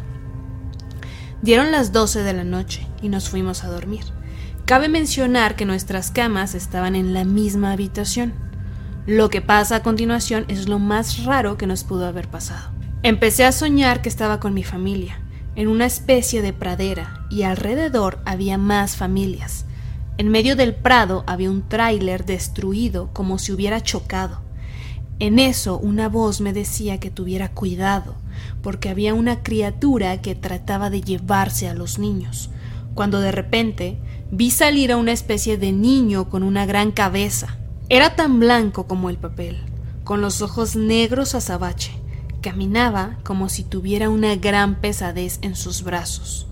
Dieron 1.42 1.70
las 1.70 1.92
12 1.92 2.22
de 2.22 2.32
la 2.32 2.44
noche 2.44 2.86
y 3.02 3.08
nos 3.08 3.28
fuimos 3.28 3.64
a 3.64 3.68
dormir. 3.68 4.04
Cabe 4.64 4.88
mencionar 4.88 5.54
que 5.54 5.64
nuestras 5.64 6.10
camas 6.10 6.54
estaban 6.54 6.96
en 6.96 7.14
la 7.14 7.24
misma 7.24 7.72
habitación. 7.72 8.34
Lo 9.06 9.30
que 9.30 9.40
pasa 9.40 9.76
a 9.76 9.82
continuación 9.82 10.44
es 10.48 10.68
lo 10.68 10.78
más 10.78 11.24
raro 11.24 11.56
que 11.56 11.68
nos 11.68 11.84
pudo 11.84 12.06
haber 12.06 12.28
pasado. 12.28 12.70
Empecé 13.02 13.44
a 13.44 13.52
soñar 13.52 14.02
que 14.02 14.08
estaba 14.08 14.40
con 14.40 14.54
mi 14.54 14.64
familia, 14.64 15.20
en 15.54 15.68
una 15.68 15.86
especie 15.86 16.42
de 16.42 16.52
pradera, 16.52 17.24
y 17.30 17.42
alrededor 17.42 18.18
había 18.24 18.58
más 18.58 18.96
familias. 18.96 19.66
En 20.18 20.28
medio 20.28 20.56
del 20.56 20.74
prado 20.74 21.22
había 21.26 21.50
un 21.50 21.68
tráiler 21.68 22.24
destruido 22.24 23.10
como 23.12 23.38
si 23.38 23.52
hubiera 23.52 23.80
chocado. 23.82 24.45
En 25.18 25.38
eso 25.38 25.79
una 25.79 26.11
voz 26.11 26.42
me 26.42 26.52
decía 26.52 27.00
que 27.00 27.11
tuviera 27.11 27.50
cuidado, 27.50 28.16
porque 28.61 28.90
había 28.90 29.14
una 29.14 29.42
criatura 29.42 30.20
que 30.20 30.35
trataba 30.35 30.90
de 30.90 31.00
llevarse 31.00 31.68
a 31.68 31.74
los 31.74 31.98
niños, 31.98 32.50
cuando 32.94 33.20
de 33.20 33.33
repente 33.33 33.98
vi 34.31 34.50
salir 34.50 34.92
a 34.92 34.98
una 34.98 35.12
especie 35.12 35.57
de 35.57 35.72
niño 35.72 36.29
con 36.29 36.42
una 36.42 36.66
gran 36.66 36.90
cabeza. 36.92 37.57
Era 37.88 38.14
tan 38.14 38.40
blanco 38.40 38.87
como 38.87 39.09
el 39.09 39.16
papel, 39.16 39.57
con 40.05 40.20
los 40.20 40.42
ojos 40.42 40.76
negros 40.76 41.35
azabache. 41.35 41.92
Caminaba 42.42 43.16
como 43.24 43.48
si 43.48 43.64
tuviera 43.64 44.11
una 44.11 44.37
gran 44.37 44.83
pesadez 44.83 45.38
en 45.40 45.57
sus 45.57 45.83
brazos. 45.83 46.46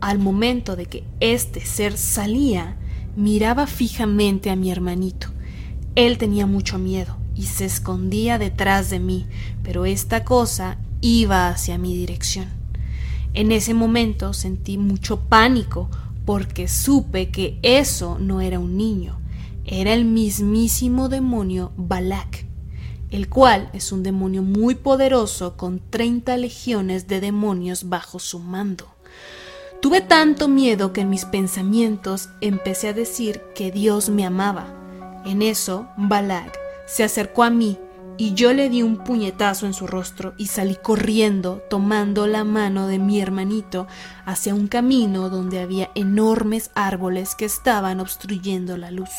Al 0.00 0.20
momento 0.20 0.76
de 0.76 0.86
que 0.86 1.04
este 1.18 1.66
ser 1.66 1.96
salía, 1.96 2.76
miraba 3.16 3.66
fijamente 3.66 4.50
a 4.50 4.56
mi 4.56 4.70
hermanito. 4.70 5.28
Él 5.96 6.16
tenía 6.16 6.46
mucho 6.46 6.78
miedo 6.78 7.23
y 7.34 7.44
se 7.44 7.64
escondía 7.64 8.38
detrás 8.38 8.90
de 8.90 9.00
mí, 9.00 9.26
pero 9.62 9.84
esta 9.84 10.24
cosa 10.24 10.78
iba 11.00 11.48
hacia 11.48 11.78
mi 11.78 11.96
dirección. 11.96 12.48
En 13.34 13.52
ese 13.52 13.74
momento 13.74 14.32
sentí 14.32 14.78
mucho 14.78 15.20
pánico 15.20 15.90
porque 16.24 16.68
supe 16.68 17.30
que 17.30 17.58
eso 17.62 18.18
no 18.18 18.40
era 18.40 18.58
un 18.58 18.76
niño, 18.76 19.18
era 19.64 19.92
el 19.92 20.04
mismísimo 20.04 21.08
demonio 21.08 21.72
Balak, 21.76 22.46
el 23.10 23.28
cual 23.28 23.70
es 23.72 23.92
un 23.92 24.02
demonio 24.02 24.42
muy 24.42 24.76
poderoso 24.76 25.56
con 25.56 25.80
30 25.90 26.36
legiones 26.36 27.08
de 27.08 27.20
demonios 27.20 27.88
bajo 27.88 28.18
su 28.18 28.38
mando. 28.38 28.86
Tuve 29.82 30.00
tanto 30.00 30.48
miedo 30.48 30.92
que 30.92 31.02
en 31.02 31.10
mis 31.10 31.26
pensamientos 31.26 32.30
empecé 32.40 32.88
a 32.88 32.94
decir 32.94 33.42
que 33.54 33.70
Dios 33.70 34.08
me 34.08 34.24
amaba. 34.24 34.72
En 35.26 35.42
eso, 35.42 35.88
Balak 35.98 36.63
se 36.86 37.04
acercó 37.04 37.42
a 37.42 37.50
mí 37.50 37.78
y 38.16 38.34
yo 38.34 38.52
le 38.52 38.68
di 38.68 38.82
un 38.82 38.98
puñetazo 38.98 39.66
en 39.66 39.74
su 39.74 39.86
rostro 39.86 40.34
y 40.36 40.46
salí 40.46 40.76
corriendo, 40.76 41.62
tomando 41.68 42.26
la 42.26 42.44
mano 42.44 42.86
de 42.86 42.98
mi 42.98 43.20
hermanito 43.20 43.88
hacia 44.24 44.54
un 44.54 44.68
camino 44.68 45.30
donde 45.30 45.60
había 45.60 45.90
enormes 45.94 46.70
árboles 46.74 47.34
que 47.34 47.44
estaban 47.44 48.00
obstruyendo 48.00 48.76
la 48.76 48.90
luz. 48.90 49.10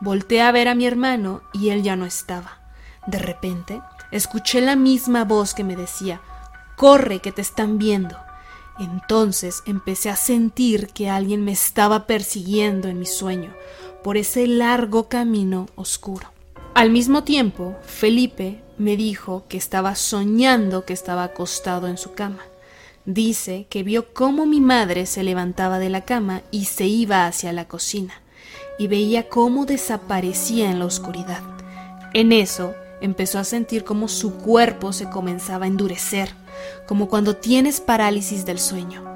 Volté 0.00 0.40
a 0.40 0.50
ver 0.52 0.68
a 0.68 0.74
mi 0.74 0.86
hermano 0.86 1.42
y 1.52 1.70
él 1.70 1.82
ya 1.82 1.96
no 1.96 2.06
estaba. 2.06 2.58
De 3.06 3.18
repente, 3.18 3.82
escuché 4.10 4.60
la 4.60 4.76
misma 4.76 5.24
voz 5.24 5.54
que 5.54 5.64
me 5.64 5.76
decía, 5.76 6.20
Corre, 6.76 7.20
que 7.20 7.32
te 7.32 7.42
están 7.42 7.78
viendo. 7.78 8.16
Entonces 8.78 9.62
empecé 9.66 10.10
a 10.10 10.16
sentir 10.16 10.88
que 10.88 11.08
alguien 11.08 11.44
me 11.44 11.52
estaba 11.52 12.06
persiguiendo 12.06 12.88
en 12.88 12.98
mi 12.98 13.06
sueño 13.06 13.54
por 14.02 14.16
ese 14.16 14.46
largo 14.46 15.08
camino 15.08 15.66
oscuro. 15.76 16.35
Al 16.76 16.90
mismo 16.90 17.24
tiempo, 17.24 17.74
Felipe 17.86 18.60
me 18.76 18.98
dijo 18.98 19.44
que 19.48 19.56
estaba 19.56 19.94
soñando 19.94 20.84
que 20.84 20.92
estaba 20.92 21.24
acostado 21.24 21.86
en 21.86 21.96
su 21.96 22.12
cama. 22.12 22.42
Dice 23.06 23.66
que 23.70 23.82
vio 23.82 24.12
cómo 24.12 24.44
mi 24.44 24.60
madre 24.60 25.06
se 25.06 25.22
levantaba 25.22 25.78
de 25.78 25.88
la 25.88 26.02
cama 26.02 26.42
y 26.50 26.66
se 26.66 26.84
iba 26.84 27.26
hacia 27.26 27.54
la 27.54 27.66
cocina, 27.66 28.20
y 28.78 28.88
veía 28.88 29.30
cómo 29.30 29.64
desaparecía 29.64 30.70
en 30.70 30.78
la 30.78 30.84
oscuridad. 30.84 31.40
En 32.12 32.30
eso 32.30 32.74
empezó 33.00 33.38
a 33.38 33.44
sentir 33.44 33.82
cómo 33.82 34.06
su 34.06 34.34
cuerpo 34.34 34.92
se 34.92 35.08
comenzaba 35.08 35.64
a 35.64 35.68
endurecer, 35.68 36.28
como 36.86 37.08
cuando 37.08 37.36
tienes 37.36 37.80
parálisis 37.80 38.44
del 38.44 38.58
sueño. 38.58 39.15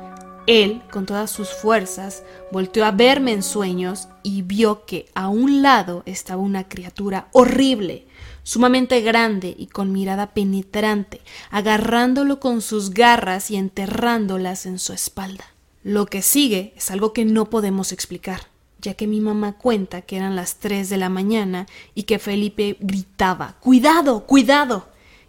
Él, 0.51 0.83
con 0.91 1.07
todas 1.07 1.31
sus 1.31 1.51
fuerzas, 1.51 2.25
volteó 2.51 2.85
a 2.85 2.91
verme 2.91 3.31
en 3.31 3.45
sueños 3.45 4.09
y 4.25 4.43
vio 4.43 4.85
que 4.85 5.07
a 5.15 5.29
un 5.29 5.63
lado 5.63 6.03
estaba 6.07 6.43
una 6.43 6.69
criatura 6.69 7.29
horrible, 7.31 8.09
sumamente 8.43 9.01
grande 9.01 9.55
y 9.57 9.69
con 9.69 9.93
mirada 9.93 10.35
penetrante, 10.35 11.21
agarrándolo 11.53 12.41
con 12.41 12.63
sus 12.63 12.91
garras 12.91 13.53
y 13.53 13.57
enterrándolas 13.57 14.67
en 14.67 14.81
su 14.81 14.93
espalda. 14.93 15.45
Lo 15.85 16.07
que 16.07 16.21
sigue 16.21 16.75
es 16.77 16.91
algo 16.91 17.13
que 17.13 17.25
no 17.25 17.49
podemos 17.49 17.93
explicar, 17.93 18.49
ya 18.81 18.95
que 18.95 19.07
mi 19.07 19.21
mamá 19.21 19.53
cuenta 19.53 20.03
que 20.03 20.17
eran 20.17 20.35
las 20.35 20.57
tres 20.57 20.91
de 20.91 20.97
la 20.97 21.11
mañana 21.11 21.69
y 21.95 22.03
que 22.03 22.19
Felipe 22.19 22.77
gritaba 22.81 23.55
Cuidado, 23.61 24.27
cuidado. 24.27 24.89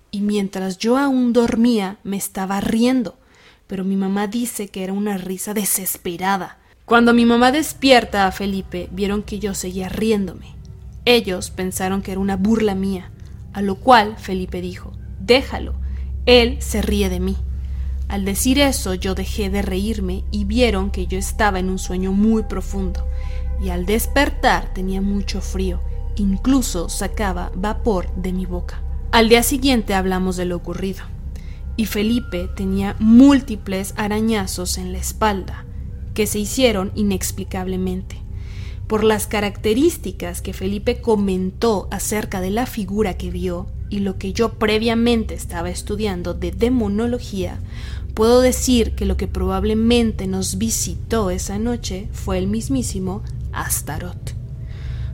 Y 0.10 0.22
mientras 0.22 0.80
yo 0.80 0.98
aún 0.98 1.32
dormía 1.32 2.00
me 2.04 2.18
estaba 2.18 2.60
riendo 2.60 3.21
pero 3.72 3.86
mi 3.86 3.96
mamá 3.96 4.28
dice 4.28 4.68
que 4.68 4.84
era 4.84 4.92
una 4.92 5.18
risa 5.18 5.54
desesperada. 5.54 6.58
Cuando 6.84 7.14
mi 7.14 7.26
mamá 7.26 7.54
despierta 7.54 8.28
a 8.28 8.34
Felipe, 8.34 8.90
vieron 8.92 9.24
que 9.24 9.40
yo 9.40 9.54
seguía 9.54 9.88
riéndome. 9.88 10.48
Ellos 11.06 11.52
pensaron 11.52 12.02
que 12.02 12.12
era 12.12 12.20
una 12.20 12.36
burla 12.36 12.76
mía, 12.76 13.12
a 13.54 13.62
lo 13.62 13.76
cual 13.76 14.18
Felipe 14.18 14.60
dijo, 14.60 14.92
déjalo, 15.22 15.74
él 16.26 16.58
se 16.60 16.82
ríe 16.82 17.08
de 17.08 17.22
mí. 17.22 17.38
Al 18.10 18.26
decir 18.26 18.60
eso 18.60 18.94
yo 18.94 19.16
dejé 19.16 19.50
de 19.50 19.62
reírme 19.62 20.26
y 20.32 20.44
vieron 20.44 20.92
que 20.92 21.08
yo 21.08 21.18
estaba 21.18 21.58
en 21.58 21.70
un 21.70 21.80
sueño 21.80 22.12
muy 22.12 22.44
profundo, 22.44 23.08
y 23.64 23.70
al 23.70 23.86
despertar 23.86 24.74
tenía 24.74 25.00
mucho 25.00 25.40
frío, 25.40 25.80
incluso 26.18 26.90
sacaba 26.90 27.54
vapor 27.56 28.14
de 28.18 28.34
mi 28.34 28.46
boca. 28.46 28.82
Al 29.14 29.30
día 29.30 29.44
siguiente 29.44 29.94
hablamos 29.94 30.36
de 30.36 30.44
lo 30.44 30.58
ocurrido 30.58 31.06
y 31.82 31.88
Felipe 31.88 32.48
tenía 32.48 32.96
múltiples 33.00 33.96
arañazos 33.98 34.78
en 34.78 34.92
la 34.92 35.00
espalda, 35.00 35.66
que 36.14 36.28
se 36.28 36.38
hicieron 36.38 36.92
inexplicablemente. 36.94 38.18
Por 38.86 39.04
las 39.04 39.26
características 39.26 40.44
que 40.44 40.54
Felipe 40.54 41.02
comentó 41.02 41.88
acerca 41.90 42.40
de 42.40 42.52
la 42.52 42.68
figura 42.68 43.18
que 43.18 43.32
vio 43.32 43.66
y 43.90 44.02
lo 44.02 44.20
que 44.20 44.32
yo 44.32 44.60
previamente 44.60 45.34
estaba 45.34 45.72
estudiando 45.72 46.36
de 46.36 46.52
demonología, 46.52 47.60
puedo 48.14 48.42
decir 48.42 48.94
que 48.94 49.08
lo 49.08 49.18
que 49.18 49.28
probablemente 49.28 50.28
nos 50.28 50.60
visitó 50.60 51.32
esa 51.32 51.58
noche 51.58 52.10
fue 52.12 52.38
el 52.38 52.46
mismísimo 52.46 53.24
Astaroth. 53.54 54.36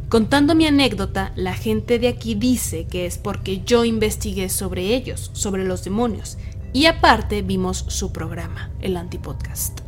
Contando 0.09 0.55
mi 0.55 0.65
anécdota, 0.65 1.33
la 1.35 1.53
gente 1.53 1.99
de 1.99 2.07
aquí 2.07 2.33
dice 2.33 2.87
que 2.87 3.05
es 3.05 3.17
porque 3.17 3.61
yo 3.65 3.83
investigué 3.83 4.47
sobre 4.47 4.95
ellos, 4.95 5.31
sobre 5.33 5.65
los 5.65 5.83
demonios, 5.83 6.37
y 6.73 6.85
aparte 6.85 7.41
vimos 7.41 7.85
su 7.87 8.11
programa, 8.11 8.71
el 8.81 8.97
Antipodcast. 8.97 9.79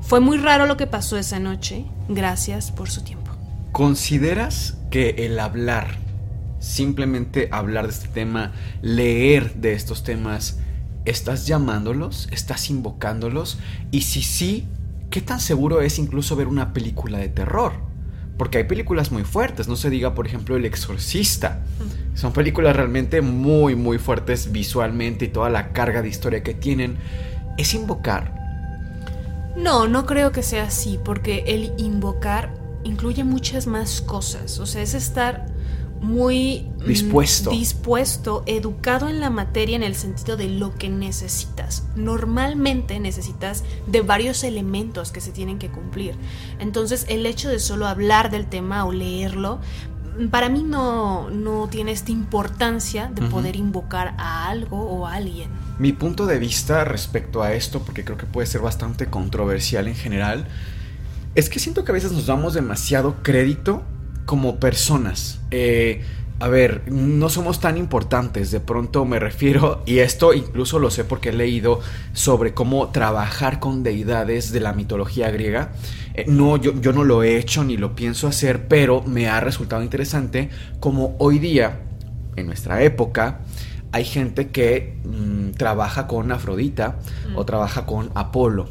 Fue 0.00 0.20
muy 0.20 0.38
raro 0.38 0.66
lo 0.66 0.76
que 0.76 0.86
pasó 0.86 1.18
esa 1.18 1.40
noche. 1.40 1.84
Gracias 2.08 2.70
por 2.70 2.88
su 2.88 3.02
tiempo. 3.02 3.32
¿Consideras 3.72 4.78
que 4.90 5.26
el 5.26 5.38
hablar, 5.38 5.98
simplemente 6.60 7.48
hablar 7.50 7.86
de 7.86 7.92
este 7.92 8.08
tema, 8.08 8.52
leer 8.82 9.54
de 9.54 9.72
estos 9.72 10.04
temas, 10.04 10.60
estás 11.04 11.46
llamándolos, 11.46 12.28
estás 12.30 12.70
invocándolos? 12.70 13.58
Y 13.90 14.02
si 14.02 14.22
sí, 14.22 14.68
¿qué 15.10 15.20
tan 15.20 15.40
seguro 15.40 15.80
es 15.80 15.98
incluso 15.98 16.36
ver 16.36 16.46
una 16.46 16.72
película 16.72 17.18
de 17.18 17.28
terror? 17.28 17.85
Porque 18.36 18.58
hay 18.58 18.64
películas 18.64 19.10
muy 19.10 19.24
fuertes, 19.24 19.66
no 19.66 19.76
se 19.76 19.88
diga 19.88 20.14
por 20.14 20.26
ejemplo 20.26 20.56
El 20.56 20.64
Exorcista. 20.64 21.62
Son 22.14 22.32
películas 22.32 22.76
realmente 22.76 23.22
muy 23.22 23.74
muy 23.76 23.98
fuertes 23.98 24.52
visualmente 24.52 25.26
y 25.26 25.28
toda 25.28 25.48
la 25.48 25.72
carga 25.72 26.02
de 26.02 26.08
historia 26.08 26.42
que 26.42 26.54
tienen. 26.54 26.98
¿Es 27.56 27.72
invocar? 27.72 28.34
No, 29.56 29.88
no 29.88 30.04
creo 30.04 30.32
que 30.32 30.42
sea 30.42 30.64
así, 30.64 30.98
porque 31.02 31.44
el 31.46 31.72
invocar 31.78 32.52
incluye 32.84 33.24
muchas 33.24 33.66
más 33.66 34.02
cosas. 34.02 34.58
O 34.58 34.66
sea, 34.66 34.82
es 34.82 34.92
estar 34.92 35.46
muy 36.00 36.66
mm, 36.78 36.84
dispuesto. 36.86 37.50
dispuesto, 37.50 38.42
educado 38.46 39.08
en 39.08 39.20
la 39.20 39.30
materia 39.30 39.76
en 39.76 39.82
el 39.82 39.94
sentido 39.94 40.36
de 40.36 40.48
lo 40.48 40.74
que 40.74 40.88
necesitas. 40.88 41.84
Normalmente 41.96 43.00
necesitas 43.00 43.64
de 43.86 44.02
varios 44.02 44.44
elementos 44.44 45.12
que 45.12 45.20
se 45.20 45.32
tienen 45.32 45.58
que 45.58 45.70
cumplir. 45.70 46.14
Entonces 46.58 47.06
el 47.08 47.26
hecho 47.26 47.48
de 47.48 47.58
solo 47.58 47.86
hablar 47.86 48.30
del 48.30 48.46
tema 48.46 48.84
o 48.84 48.92
leerlo, 48.92 49.60
para 50.30 50.48
mí 50.48 50.62
no, 50.62 51.28
no 51.30 51.68
tiene 51.68 51.92
esta 51.92 52.10
importancia 52.10 53.10
de 53.14 53.22
poder 53.22 53.56
invocar 53.56 54.14
a 54.18 54.48
algo 54.48 54.80
o 54.80 55.06
a 55.06 55.14
alguien. 55.14 55.50
Mi 55.78 55.92
punto 55.92 56.26
de 56.26 56.38
vista 56.38 56.84
respecto 56.84 57.42
a 57.42 57.52
esto, 57.52 57.82
porque 57.82 58.04
creo 58.04 58.16
que 58.16 58.24
puede 58.24 58.46
ser 58.46 58.62
bastante 58.62 59.06
controversial 59.06 59.88
en 59.88 59.94
general, 59.94 60.46
es 61.34 61.50
que 61.50 61.58
siento 61.58 61.84
que 61.84 61.92
a 61.92 61.94
veces 61.94 62.12
nos 62.12 62.26
damos 62.26 62.54
demasiado 62.54 63.16
crédito 63.22 63.82
como 64.26 64.56
personas. 64.56 65.40
Eh, 65.50 66.02
a 66.38 66.48
ver, 66.48 66.82
no 66.92 67.30
somos 67.30 67.60
tan 67.60 67.78
importantes, 67.78 68.50
de 68.50 68.60
pronto 68.60 69.06
me 69.06 69.18
refiero, 69.18 69.82
y 69.86 70.00
esto 70.00 70.34
incluso 70.34 70.78
lo 70.78 70.90
sé 70.90 71.04
porque 71.04 71.30
he 71.30 71.32
leído 71.32 71.80
sobre 72.12 72.52
cómo 72.52 72.90
trabajar 72.90 73.58
con 73.58 73.82
deidades 73.82 74.52
de 74.52 74.60
la 74.60 74.74
mitología 74.74 75.30
griega. 75.30 75.72
Eh, 76.12 76.26
no, 76.28 76.58
yo, 76.58 76.78
yo, 76.78 76.92
no 76.92 77.04
lo 77.04 77.22
he 77.22 77.38
hecho 77.38 77.64
ni 77.64 77.78
lo 77.78 77.96
pienso 77.96 78.28
hacer, 78.28 78.68
pero 78.68 79.02
me 79.02 79.28
ha 79.28 79.40
resultado 79.40 79.82
interesante 79.82 80.50
como 80.78 81.16
hoy 81.18 81.38
día, 81.38 81.80
en 82.36 82.46
nuestra 82.46 82.82
época, 82.82 83.40
hay 83.92 84.04
gente 84.04 84.48
que 84.48 84.98
mm, 85.04 85.52
trabaja 85.52 86.06
con 86.06 86.30
Afrodita 86.32 86.98
o 87.34 87.42
mm. 87.42 87.46
trabaja 87.46 87.86
con 87.86 88.10
Apolo. 88.14 88.68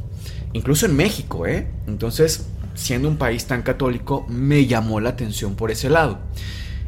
Incluso 0.54 0.86
en 0.86 0.96
México, 0.96 1.48
¿eh? 1.48 1.68
Entonces, 1.88 2.48
siendo 2.76 3.08
un 3.08 3.18
país 3.18 3.46
tan 3.46 3.64
católico, 3.64 4.26
me 4.30 4.66
llamó 4.68 5.00
la 5.00 5.10
atención 5.10 5.56
por 5.56 5.72
ese 5.72 5.90
lado. 5.90 6.20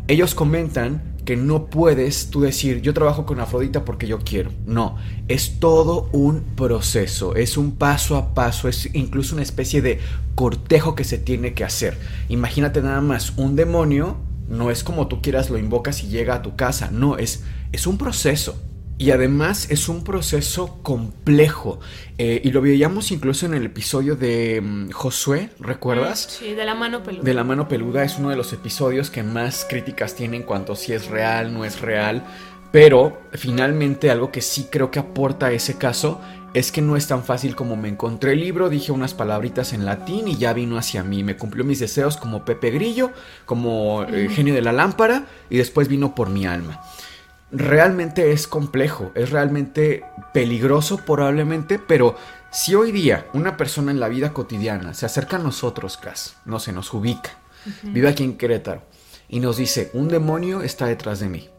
Ellos 0.07 0.35
comentan 0.35 1.15
que 1.25 1.35
no 1.35 1.65
puedes 1.65 2.29
tú 2.29 2.39
decir 2.39 2.81
yo 2.81 2.93
trabajo 2.93 3.25
con 3.25 3.41
Afrodita 3.41 3.83
porque 3.83 4.07
yo 4.07 4.19
quiero. 4.19 4.51
No, 4.65 4.95
es 5.27 5.59
todo 5.59 6.09
un 6.13 6.41
proceso, 6.55 7.35
es 7.35 7.57
un 7.57 7.71
paso 7.71 8.15
a 8.15 8.33
paso, 8.33 8.69
es 8.69 8.89
incluso 8.93 9.35
una 9.35 9.43
especie 9.43 9.81
de 9.81 9.99
cortejo 10.35 10.95
que 10.95 11.03
se 11.03 11.17
tiene 11.17 11.53
que 11.53 11.65
hacer. 11.65 11.97
Imagínate 12.29 12.81
nada 12.81 13.01
más, 13.01 13.33
un 13.37 13.57
demonio 13.57 14.15
no 14.47 14.71
es 14.71 14.83
como 14.83 15.07
tú 15.07 15.21
quieras 15.21 15.49
lo 15.49 15.57
invocas 15.57 16.03
y 16.03 16.07
llega 16.07 16.35
a 16.35 16.41
tu 16.41 16.55
casa, 16.55 16.89
no, 16.91 17.17
es, 17.17 17.43
es 17.73 17.87
un 17.87 17.97
proceso. 17.97 18.57
Y 18.99 19.11
además 19.11 19.69
es 19.69 19.89
un 19.89 20.03
proceso 20.03 20.79
complejo. 20.81 21.79
Eh, 22.17 22.41
y 22.43 22.51
lo 22.51 22.61
veíamos 22.61 23.11
incluso 23.11 23.45
en 23.45 23.53
el 23.53 23.65
episodio 23.65 24.15
de 24.15 24.59
mm, 24.61 24.89
Josué, 24.91 25.51
¿recuerdas? 25.59 26.37
Sí, 26.39 26.53
de 26.53 26.65
la 26.65 26.73
mano 26.73 27.03
peluda. 27.03 27.23
De 27.23 27.33
la 27.33 27.43
mano 27.43 27.67
peluda 27.67 28.03
es 28.03 28.17
uno 28.17 28.31
de 28.31 28.35
los 28.35 28.53
episodios 28.53 29.11
que 29.11 29.21
más 29.21 29.67
críticas 29.69 30.15
tiene 30.15 30.37
en 30.37 30.43
cuanto 30.43 30.73
a 30.73 30.75
si 30.75 30.93
es 30.93 31.07
real, 31.07 31.53
no 31.53 31.63
es 31.63 31.79
real. 31.79 32.23
Pero 32.71 33.21
finalmente 33.33 34.09
algo 34.09 34.31
que 34.31 34.41
sí 34.41 34.67
creo 34.71 34.89
que 34.89 34.99
aporta 34.99 35.47
a 35.47 35.51
ese 35.51 35.77
caso 35.77 36.19
es 36.53 36.71
que 36.71 36.81
no 36.81 36.97
es 36.97 37.07
tan 37.07 37.23
fácil 37.23 37.55
como 37.55 37.75
me 37.75 37.87
encontré 37.87 38.33
el 38.33 38.39
libro, 38.39 38.69
dije 38.69 38.91
unas 38.91 39.13
palabritas 39.13 39.73
en 39.73 39.85
latín 39.85 40.27
y 40.27 40.37
ya 40.37 40.53
vino 40.53 40.77
hacia 40.77 41.03
mí, 41.03 41.23
me 41.23 41.37
cumplió 41.37 41.63
mis 41.63 41.79
deseos 41.79 42.17
como 42.17 42.45
Pepe 42.45 42.71
Grillo, 42.71 43.11
como 43.45 44.03
eh, 44.03 44.27
genio 44.29 44.55
de 44.55 44.61
la 44.61 44.71
lámpara 44.71 45.27
y 45.49 45.57
después 45.57 45.87
vino 45.87 46.15
por 46.15 46.29
mi 46.29 46.45
alma. 46.45 46.81
Realmente 47.51 48.33
es 48.33 48.45
complejo, 48.45 49.11
es 49.15 49.29
realmente 49.29 50.03
peligroso 50.33 50.97
probablemente, 50.97 51.79
pero 51.79 52.17
si 52.51 52.75
hoy 52.75 52.91
día 52.91 53.27
una 53.33 53.55
persona 53.55 53.91
en 53.91 54.01
la 54.01 54.09
vida 54.09 54.33
cotidiana 54.33 54.93
se 54.93 55.05
acerca 55.05 55.37
a 55.37 55.39
nosotros, 55.39 55.95
Cas, 55.95 56.37
no 56.43 56.59
se 56.59 56.73
nos 56.73 56.93
ubica, 56.93 57.37
vive 57.83 58.09
aquí 58.09 58.25
en 58.25 58.37
Querétaro 58.37 58.81
y 59.29 59.39
nos 59.39 59.55
dice, 59.55 59.89
un 59.93 60.09
demonio 60.09 60.61
está 60.61 60.87
detrás 60.87 61.21
de 61.21 61.29
mí. 61.29 61.49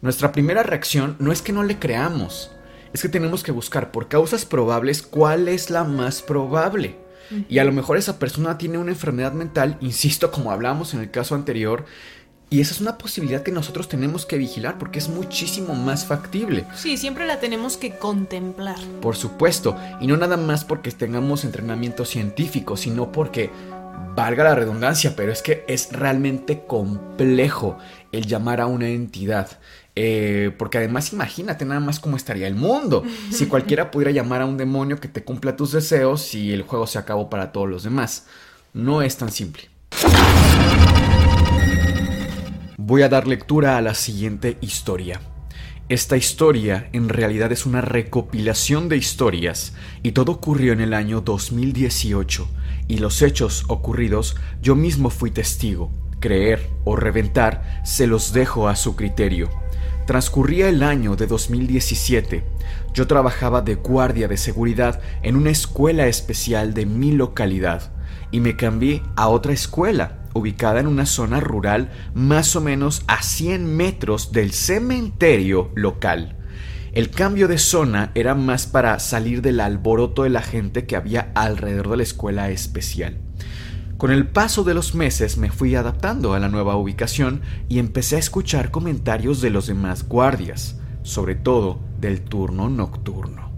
Nuestra 0.00 0.32
primera 0.32 0.64
reacción 0.64 1.16
no 1.20 1.30
es 1.30 1.42
que 1.42 1.52
no 1.52 1.62
le 1.62 1.78
creamos, 1.78 2.50
es 2.92 3.00
que 3.02 3.08
tenemos 3.08 3.42
que 3.42 3.52
buscar 3.52 3.92
por 3.92 4.08
causas 4.08 4.44
probables 4.44 5.02
cuál 5.02 5.46
es 5.46 5.70
la 5.70 5.84
más 5.84 6.22
probable. 6.22 6.96
Y 7.48 7.58
a 7.58 7.64
lo 7.64 7.72
mejor 7.72 7.96
esa 7.96 8.18
persona 8.18 8.58
tiene 8.58 8.78
una 8.78 8.90
enfermedad 8.90 9.32
mental, 9.32 9.78
insisto, 9.80 10.30
como 10.30 10.50
hablamos 10.50 10.92
en 10.92 11.00
el 11.00 11.10
caso 11.10 11.34
anterior, 11.34 11.86
y 12.54 12.60
esa 12.60 12.72
es 12.72 12.80
una 12.80 12.98
posibilidad 12.98 13.42
que 13.42 13.50
nosotros 13.50 13.88
tenemos 13.88 14.26
que 14.26 14.38
vigilar 14.38 14.78
porque 14.78 15.00
es 15.00 15.08
muchísimo 15.08 15.74
más 15.74 16.06
factible. 16.06 16.66
Sí, 16.76 16.96
siempre 16.96 17.26
la 17.26 17.40
tenemos 17.40 17.76
que 17.76 17.96
contemplar. 17.96 18.76
Por 19.02 19.16
supuesto, 19.16 19.76
y 20.00 20.06
no 20.06 20.16
nada 20.16 20.36
más 20.36 20.64
porque 20.64 20.92
tengamos 20.92 21.44
entrenamiento 21.44 22.04
científico, 22.04 22.76
sino 22.76 23.10
porque 23.10 23.50
valga 24.14 24.44
la 24.44 24.54
redundancia, 24.54 25.16
pero 25.16 25.32
es 25.32 25.42
que 25.42 25.64
es 25.66 25.88
realmente 25.90 26.62
complejo 26.64 27.76
el 28.12 28.26
llamar 28.26 28.60
a 28.60 28.66
una 28.66 28.86
entidad. 28.86 29.58
Eh, 29.96 30.54
porque 30.56 30.78
además 30.78 31.12
imagínate 31.12 31.64
nada 31.64 31.80
más 31.80 31.98
cómo 31.98 32.16
estaría 32.16 32.46
el 32.46 32.54
mundo 32.54 33.02
si 33.32 33.46
cualquiera 33.46 33.90
pudiera 33.90 34.12
llamar 34.12 34.42
a 34.42 34.46
un 34.46 34.58
demonio 34.58 35.00
que 35.00 35.08
te 35.08 35.24
cumpla 35.24 35.56
tus 35.56 35.72
deseos 35.72 36.36
y 36.36 36.52
el 36.52 36.62
juego 36.62 36.86
se 36.86 37.00
acabó 37.00 37.28
para 37.28 37.50
todos 37.50 37.68
los 37.68 37.82
demás. 37.82 38.26
No 38.72 39.02
es 39.02 39.16
tan 39.16 39.32
simple. 39.32 39.70
Voy 42.86 43.00
a 43.00 43.08
dar 43.08 43.26
lectura 43.26 43.78
a 43.78 43.80
la 43.80 43.94
siguiente 43.94 44.58
historia. 44.60 45.18
Esta 45.88 46.18
historia 46.18 46.90
en 46.92 47.08
realidad 47.08 47.50
es 47.50 47.64
una 47.64 47.80
recopilación 47.80 48.90
de 48.90 48.98
historias 48.98 49.72
y 50.02 50.12
todo 50.12 50.32
ocurrió 50.32 50.74
en 50.74 50.82
el 50.82 50.92
año 50.92 51.22
2018 51.22 52.46
y 52.86 52.98
los 52.98 53.22
hechos 53.22 53.64
ocurridos 53.68 54.36
yo 54.60 54.76
mismo 54.76 55.08
fui 55.08 55.30
testigo. 55.30 55.90
Creer 56.20 56.68
o 56.84 56.94
reventar 56.94 57.80
se 57.86 58.06
los 58.06 58.34
dejo 58.34 58.68
a 58.68 58.76
su 58.76 58.96
criterio. 58.96 59.48
Transcurría 60.06 60.68
el 60.68 60.82
año 60.82 61.16
de 61.16 61.26
2017. 61.26 62.44
Yo 62.92 63.06
trabajaba 63.06 63.62
de 63.62 63.76
guardia 63.76 64.28
de 64.28 64.36
seguridad 64.36 65.00
en 65.22 65.36
una 65.36 65.48
escuela 65.48 66.06
especial 66.06 66.74
de 66.74 66.84
mi 66.84 67.12
localidad 67.12 67.94
y 68.30 68.40
me 68.40 68.56
cambié 68.56 69.02
a 69.16 69.28
otra 69.28 69.54
escuela 69.54 70.23
ubicada 70.34 70.80
en 70.80 70.86
una 70.86 71.06
zona 71.06 71.40
rural 71.40 71.90
más 72.12 72.54
o 72.56 72.60
menos 72.60 73.02
a 73.06 73.22
100 73.22 73.76
metros 73.76 74.32
del 74.32 74.52
cementerio 74.52 75.70
local. 75.74 76.36
El 76.92 77.10
cambio 77.10 77.48
de 77.48 77.58
zona 77.58 78.12
era 78.14 78.34
más 78.34 78.66
para 78.66 78.98
salir 78.98 79.42
del 79.42 79.60
alboroto 79.60 80.22
de 80.22 80.30
la 80.30 80.42
gente 80.42 80.86
que 80.86 80.96
había 80.96 81.32
alrededor 81.34 81.90
de 81.90 81.96
la 81.96 82.02
escuela 82.04 82.50
especial. 82.50 83.18
Con 83.96 84.10
el 84.10 84.26
paso 84.26 84.64
de 84.64 84.74
los 84.74 84.94
meses 84.94 85.38
me 85.38 85.50
fui 85.50 85.74
adaptando 85.74 86.34
a 86.34 86.38
la 86.38 86.48
nueva 86.48 86.76
ubicación 86.76 87.42
y 87.68 87.78
empecé 87.78 88.16
a 88.16 88.20
escuchar 88.20 88.70
comentarios 88.70 89.40
de 89.40 89.50
los 89.50 89.66
demás 89.66 90.08
guardias, 90.08 90.78
sobre 91.02 91.34
todo 91.34 91.80
del 92.00 92.20
turno 92.20 92.68
nocturno. 92.68 93.50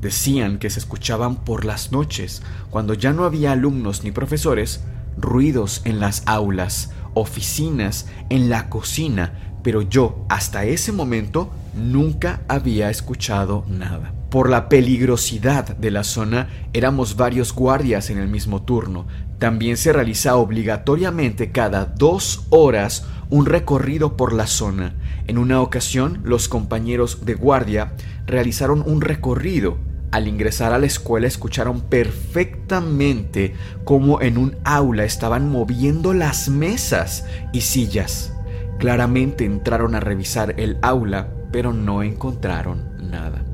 Decían 0.00 0.58
que 0.58 0.70
se 0.70 0.78
escuchaban 0.78 1.44
por 1.44 1.64
las 1.64 1.92
noches, 1.92 2.42
cuando 2.70 2.94
ya 2.94 3.12
no 3.12 3.24
había 3.24 3.52
alumnos 3.52 4.04
ni 4.04 4.12
profesores, 4.12 4.84
ruidos 5.16 5.82
en 5.84 6.00
las 6.00 6.22
aulas, 6.26 6.90
oficinas, 7.14 8.06
en 8.28 8.48
la 8.48 8.68
cocina, 8.68 9.32
pero 9.62 9.82
yo 9.82 10.24
hasta 10.28 10.64
ese 10.64 10.92
momento 10.92 11.50
nunca 11.74 12.40
había 12.48 12.90
escuchado 12.90 13.64
nada. 13.68 14.12
Por 14.30 14.50
la 14.50 14.68
peligrosidad 14.68 15.76
de 15.76 15.90
la 15.90 16.04
zona, 16.04 16.48
éramos 16.72 17.16
varios 17.16 17.52
guardias 17.52 18.10
en 18.10 18.18
el 18.18 18.28
mismo 18.28 18.62
turno. 18.62 19.06
También 19.38 19.76
se 19.76 19.92
realiza 19.92 20.36
obligatoriamente 20.36 21.52
cada 21.52 21.84
dos 21.84 22.44
horas 22.50 23.06
un 23.30 23.46
recorrido 23.46 24.16
por 24.16 24.32
la 24.32 24.46
zona. 24.46 24.94
En 25.26 25.38
una 25.38 25.60
ocasión, 25.60 26.20
los 26.24 26.48
compañeros 26.48 27.24
de 27.24 27.34
guardia 27.34 27.94
realizaron 28.26 28.82
un 28.86 29.00
recorrido 29.00 29.78
al 30.12 30.28
ingresar 30.28 30.72
a 30.72 30.78
la 30.78 30.86
escuela 30.86 31.26
escucharon 31.26 31.80
perfectamente 31.80 33.54
cómo 33.84 34.22
en 34.22 34.38
un 34.38 34.56
aula 34.64 35.04
estaban 35.04 35.50
moviendo 35.50 36.14
las 36.14 36.48
mesas 36.48 37.24
y 37.52 37.62
sillas. 37.62 38.32
Claramente 38.78 39.44
entraron 39.44 39.94
a 39.94 40.00
revisar 40.00 40.54
el 40.58 40.78
aula, 40.82 41.28
pero 41.50 41.72
no 41.72 42.02
encontraron 42.02 42.84
nada. 43.10 43.44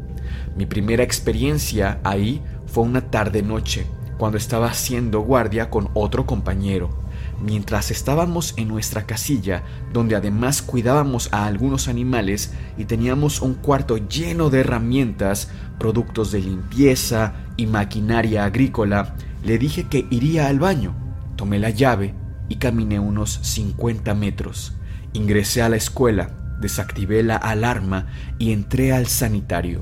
Mi 0.57 0.67
primera 0.67 1.03
experiencia 1.03 2.01
ahí 2.05 2.43
fue 2.67 2.85
una 2.85 3.11
tarde-noche, 3.11 3.87
cuando 4.19 4.39
estaba 4.39 4.67
haciendo 4.67 5.21
guardia 5.21 5.71
con 5.71 5.91
otro 5.95 6.27
compañero. 6.27 7.02
Mientras 7.43 7.91
estábamos 7.91 8.55
en 8.57 8.69
nuestra 8.69 9.05
casilla, 9.05 9.65
donde 9.93 10.15
además 10.15 10.63
cuidábamos 10.63 11.29
a 11.33 11.47
algunos 11.47 11.89
animales 11.89 12.53
y 12.79 12.85
teníamos 12.85 13.43
un 13.43 13.55
cuarto 13.55 13.97
lleno 13.97 14.49
de 14.49 14.61
herramientas, 14.61 15.51
productos 15.77 16.31
de 16.31 16.39
limpieza 16.39 17.35
y 17.57 17.67
maquinaria 17.67 18.45
agrícola, 18.45 19.17
le 19.43 19.59
dije 19.59 19.89
que 19.89 20.07
iría 20.11 20.47
al 20.47 20.61
baño. 20.61 20.95
Tomé 21.35 21.59
la 21.59 21.71
llave 21.71 22.15
y 22.49 22.57
caminé 22.57 23.01
unos 23.01 23.41
50 23.43 24.15
metros. 24.15 24.75
Ingresé 25.13 25.63
a 25.63 25.69
la 25.69 25.77
escuela, 25.77 26.57
desactivé 26.61 27.25
la 27.25 27.37
alarma 27.37 28.07
y 28.39 28.53
entré 28.53 28.93
al 28.93 29.09
sanitario. 29.09 29.81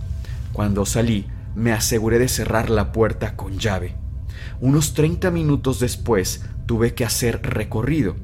Cuando 0.54 0.86
salí, 0.86 1.26
me 1.54 1.72
aseguré 1.72 2.18
de 2.18 2.28
cerrar 2.28 2.70
la 2.70 2.90
puerta 2.90 3.36
con 3.36 3.58
llave. 3.58 3.96
Unos 4.60 4.94
30 4.94 5.30
minutos 5.30 5.80
después 5.80 6.42
tuve 6.66 6.94
que 6.94 7.04
hacer 7.04 7.40
recorrido. 7.42 8.16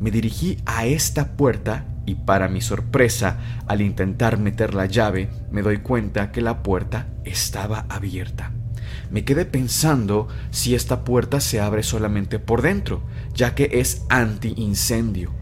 Me 0.00 0.10
dirigí 0.10 0.58
a 0.66 0.86
esta 0.86 1.36
puerta 1.36 1.86
y 2.06 2.16
para 2.16 2.48
mi 2.48 2.60
sorpresa, 2.60 3.38
al 3.66 3.80
intentar 3.80 4.38
meter 4.38 4.74
la 4.74 4.86
llave, 4.86 5.30
me 5.50 5.62
doy 5.62 5.78
cuenta 5.78 6.32
que 6.32 6.40
la 6.40 6.62
puerta 6.62 7.06
estaba 7.24 7.86
abierta. 7.88 8.50
Me 9.10 9.24
quedé 9.24 9.44
pensando 9.44 10.28
si 10.50 10.74
esta 10.74 11.04
puerta 11.04 11.40
se 11.40 11.60
abre 11.60 11.82
solamente 11.82 12.38
por 12.38 12.62
dentro, 12.62 13.02
ya 13.34 13.54
que 13.54 13.70
es 13.74 14.02
anti-incendio. 14.08 15.32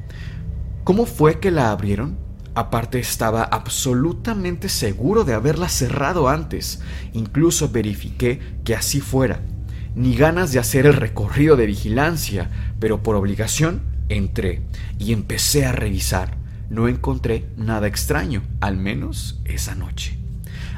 ¿Cómo 0.84 1.06
fue 1.06 1.40
que 1.40 1.50
la 1.50 1.70
abrieron? 1.70 2.18
Aparte 2.54 2.98
estaba 2.98 3.44
absolutamente 3.44 4.68
seguro 4.68 5.24
de 5.24 5.34
haberla 5.34 5.68
cerrado 5.68 6.28
antes. 6.28 6.80
Incluso 7.12 7.70
verifiqué 7.70 8.40
que 8.64 8.74
así 8.74 9.00
fuera 9.00 9.40
ni 9.94 10.14
ganas 10.14 10.52
de 10.52 10.58
hacer 10.58 10.86
el 10.86 10.94
recorrido 10.94 11.56
de 11.56 11.66
vigilancia, 11.66 12.50
pero 12.78 13.02
por 13.02 13.16
obligación 13.16 13.82
entré 14.08 14.62
y 14.98 15.12
empecé 15.12 15.66
a 15.66 15.72
revisar. 15.72 16.36
No 16.68 16.88
encontré 16.88 17.46
nada 17.56 17.88
extraño, 17.88 18.42
al 18.60 18.76
menos 18.76 19.40
esa 19.44 19.74
noche. 19.74 20.16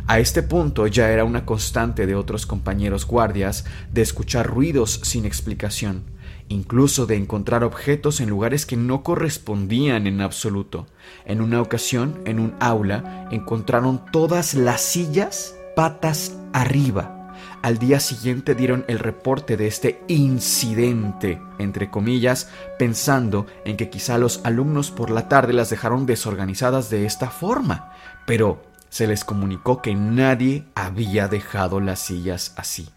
A 0.06 0.18
este 0.18 0.42
punto 0.42 0.86
ya 0.86 1.10
era 1.10 1.24
una 1.24 1.46
constante 1.46 2.06
de 2.06 2.14
otros 2.14 2.46
compañeros 2.46 3.06
guardias 3.06 3.64
de 3.92 4.02
escuchar 4.02 4.46
ruidos 4.46 5.00
sin 5.04 5.26
explicación, 5.26 6.04
incluso 6.48 7.06
de 7.06 7.16
encontrar 7.16 7.62
objetos 7.62 8.20
en 8.20 8.28
lugares 8.28 8.66
que 8.66 8.76
no 8.76 9.02
correspondían 9.02 10.06
en 10.06 10.20
absoluto. 10.20 10.86
En 11.24 11.40
una 11.40 11.60
ocasión, 11.60 12.20
en 12.24 12.40
un 12.40 12.54
aula, 12.58 13.28
encontraron 13.30 14.02
todas 14.10 14.54
las 14.54 14.80
sillas 14.80 15.54
patas 15.76 16.36
arriba 16.52 17.21
al 17.62 17.78
día 17.78 18.00
siguiente 18.00 18.56
dieron 18.56 18.84
el 18.88 18.98
reporte 18.98 19.56
de 19.56 19.68
este 19.68 20.02
incidente, 20.08 21.40
entre 21.58 21.90
comillas, 21.90 22.50
pensando 22.76 23.46
en 23.64 23.76
que 23.76 23.88
quizá 23.88 24.18
los 24.18 24.40
alumnos 24.44 24.90
por 24.90 25.10
la 25.10 25.28
tarde 25.28 25.52
las 25.52 25.70
dejaron 25.70 26.04
desorganizadas 26.04 26.90
de 26.90 27.06
esta 27.06 27.30
forma, 27.30 27.92
pero 28.26 28.62
se 28.88 29.06
les 29.06 29.24
comunicó 29.24 29.80
que 29.80 29.94
nadie 29.94 30.64
había 30.74 31.28
dejado 31.28 31.80
las 31.80 32.00
sillas 32.00 32.52
así. 32.56 32.88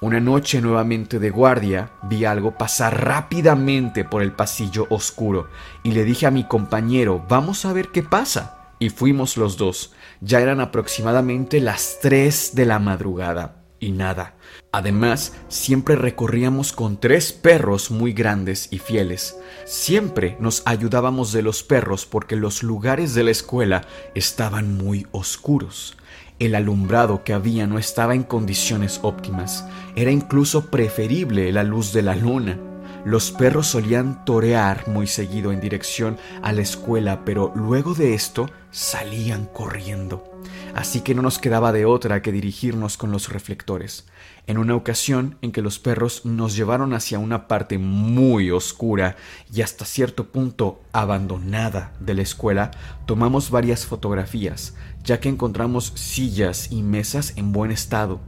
Una 0.00 0.20
noche 0.20 0.62
nuevamente 0.62 1.18
de 1.18 1.30
guardia 1.30 1.90
vi 2.04 2.24
algo 2.24 2.56
pasar 2.56 3.04
rápidamente 3.04 4.04
por 4.04 4.22
el 4.22 4.32
pasillo 4.32 4.86
oscuro 4.88 5.48
y 5.82 5.92
le 5.92 6.04
dije 6.04 6.26
a 6.26 6.30
mi 6.30 6.44
compañero, 6.44 7.26
vamos 7.28 7.66
a 7.66 7.72
ver 7.72 7.88
qué 7.88 8.02
pasa. 8.02 8.56
Y 8.78 8.88
fuimos 8.88 9.36
los 9.36 9.58
dos. 9.58 9.92
Ya 10.22 10.40
eran 10.40 10.58
aproximadamente 10.58 11.60
las 11.60 11.98
3 12.00 12.54
de 12.54 12.64
la 12.64 12.78
madrugada 12.78 13.59
y 13.80 13.90
nada. 13.92 14.34
Además, 14.70 15.32
siempre 15.48 15.96
recorríamos 15.96 16.72
con 16.72 17.00
tres 17.00 17.32
perros 17.32 17.90
muy 17.90 18.12
grandes 18.12 18.68
y 18.70 18.78
fieles. 18.78 19.36
Siempre 19.64 20.36
nos 20.38 20.62
ayudábamos 20.66 21.32
de 21.32 21.42
los 21.42 21.64
perros 21.64 22.06
porque 22.06 22.36
los 22.36 22.62
lugares 22.62 23.14
de 23.14 23.24
la 23.24 23.30
escuela 23.32 23.82
estaban 24.14 24.76
muy 24.76 25.06
oscuros. 25.10 25.96
El 26.38 26.54
alumbrado 26.54 27.24
que 27.24 27.32
había 27.32 27.66
no 27.66 27.78
estaba 27.78 28.14
en 28.14 28.22
condiciones 28.22 29.00
óptimas, 29.02 29.66
era 29.96 30.10
incluso 30.10 30.70
preferible 30.70 31.52
la 31.52 31.64
luz 31.64 31.92
de 31.92 32.02
la 32.02 32.14
luna. 32.14 32.58
Los 33.04 33.30
perros 33.30 33.66
solían 33.66 34.24
torear 34.24 34.88
muy 34.88 35.06
seguido 35.06 35.52
en 35.52 35.60
dirección 35.60 36.18
a 36.42 36.52
la 36.52 36.60
escuela, 36.60 37.24
pero 37.24 37.52
luego 37.54 37.94
de 37.94 38.14
esto 38.14 38.48
salían 38.70 39.46
corriendo. 39.46 40.29
Así 40.74 41.00
que 41.00 41.14
no 41.14 41.22
nos 41.22 41.38
quedaba 41.38 41.72
de 41.72 41.84
otra 41.84 42.22
que 42.22 42.32
dirigirnos 42.32 42.96
con 42.96 43.10
los 43.10 43.28
reflectores. 43.28 44.06
En 44.46 44.58
una 44.58 44.74
ocasión 44.74 45.36
en 45.42 45.52
que 45.52 45.62
los 45.62 45.78
perros 45.78 46.24
nos 46.24 46.56
llevaron 46.56 46.94
hacia 46.94 47.18
una 47.18 47.48
parte 47.48 47.78
muy 47.78 48.50
oscura 48.50 49.16
y 49.52 49.62
hasta 49.62 49.84
cierto 49.84 50.28
punto 50.28 50.80
abandonada 50.92 51.92
de 52.00 52.14
la 52.14 52.22
escuela, 52.22 52.70
tomamos 53.06 53.50
varias 53.50 53.86
fotografías, 53.86 54.74
ya 55.04 55.20
que 55.20 55.28
encontramos 55.28 55.92
sillas 55.94 56.70
y 56.70 56.82
mesas 56.82 57.34
en 57.36 57.52
buen 57.52 57.70
estado. 57.70 58.20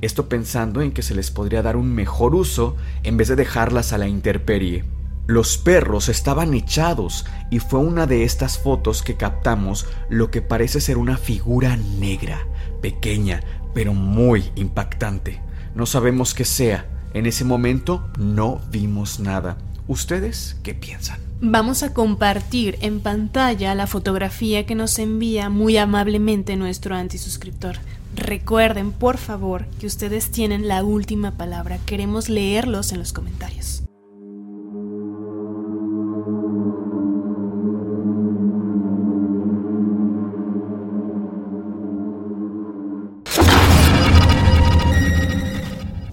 Esto 0.00 0.28
pensando 0.28 0.82
en 0.82 0.92
que 0.92 1.02
se 1.02 1.14
les 1.14 1.30
podría 1.30 1.62
dar 1.62 1.76
un 1.76 1.94
mejor 1.94 2.34
uso 2.34 2.76
en 3.02 3.16
vez 3.16 3.28
de 3.28 3.36
dejarlas 3.36 3.92
a 3.92 3.98
la 3.98 4.08
intemperie. 4.08 4.84
Los 5.30 5.58
perros 5.58 6.08
estaban 6.08 6.54
echados 6.54 7.24
y 7.50 7.60
fue 7.60 7.78
una 7.78 8.08
de 8.08 8.24
estas 8.24 8.58
fotos 8.58 9.00
que 9.00 9.14
captamos 9.14 9.86
lo 10.08 10.28
que 10.32 10.42
parece 10.42 10.80
ser 10.80 10.98
una 10.98 11.16
figura 11.16 11.76
negra, 11.76 12.48
pequeña, 12.82 13.40
pero 13.72 13.94
muy 13.94 14.50
impactante. 14.56 15.40
No 15.76 15.86
sabemos 15.86 16.34
qué 16.34 16.44
sea. 16.44 16.84
En 17.14 17.26
ese 17.26 17.44
momento 17.44 18.10
no 18.18 18.60
vimos 18.72 19.20
nada. 19.20 19.56
¿Ustedes 19.86 20.56
qué 20.64 20.74
piensan? 20.74 21.20
Vamos 21.40 21.84
a 21.84 21.94
compartir 21.94 22.76
en 22.80 22.98
pantalla 22.98 23.76
la 23.76 23.86
fotografía 23.86 24.66
que 24.66 24.74
nos 24.74 24.98
envía 24.98 25.48
muy 25.48 25.76
amablemente 25.76 26.56
nuestro 26.56 26.96
antisuscriptor. 26.96 27.76
Recuerden, 28.16 28.90
por 28.90 29.16
favor, 29.16 29.66
que 29.78 29.86
ustedes 29.86 30.32
tienen 30.32 30.66
la 30.66 30.82
última 30.82 31.30
palabra. 31.30 31.78
Queremos 31.86 32.28
leerlos 32.28 32.90
en 32.90 32.98
los 32.98 33.12
comentarios. 33.12 33.84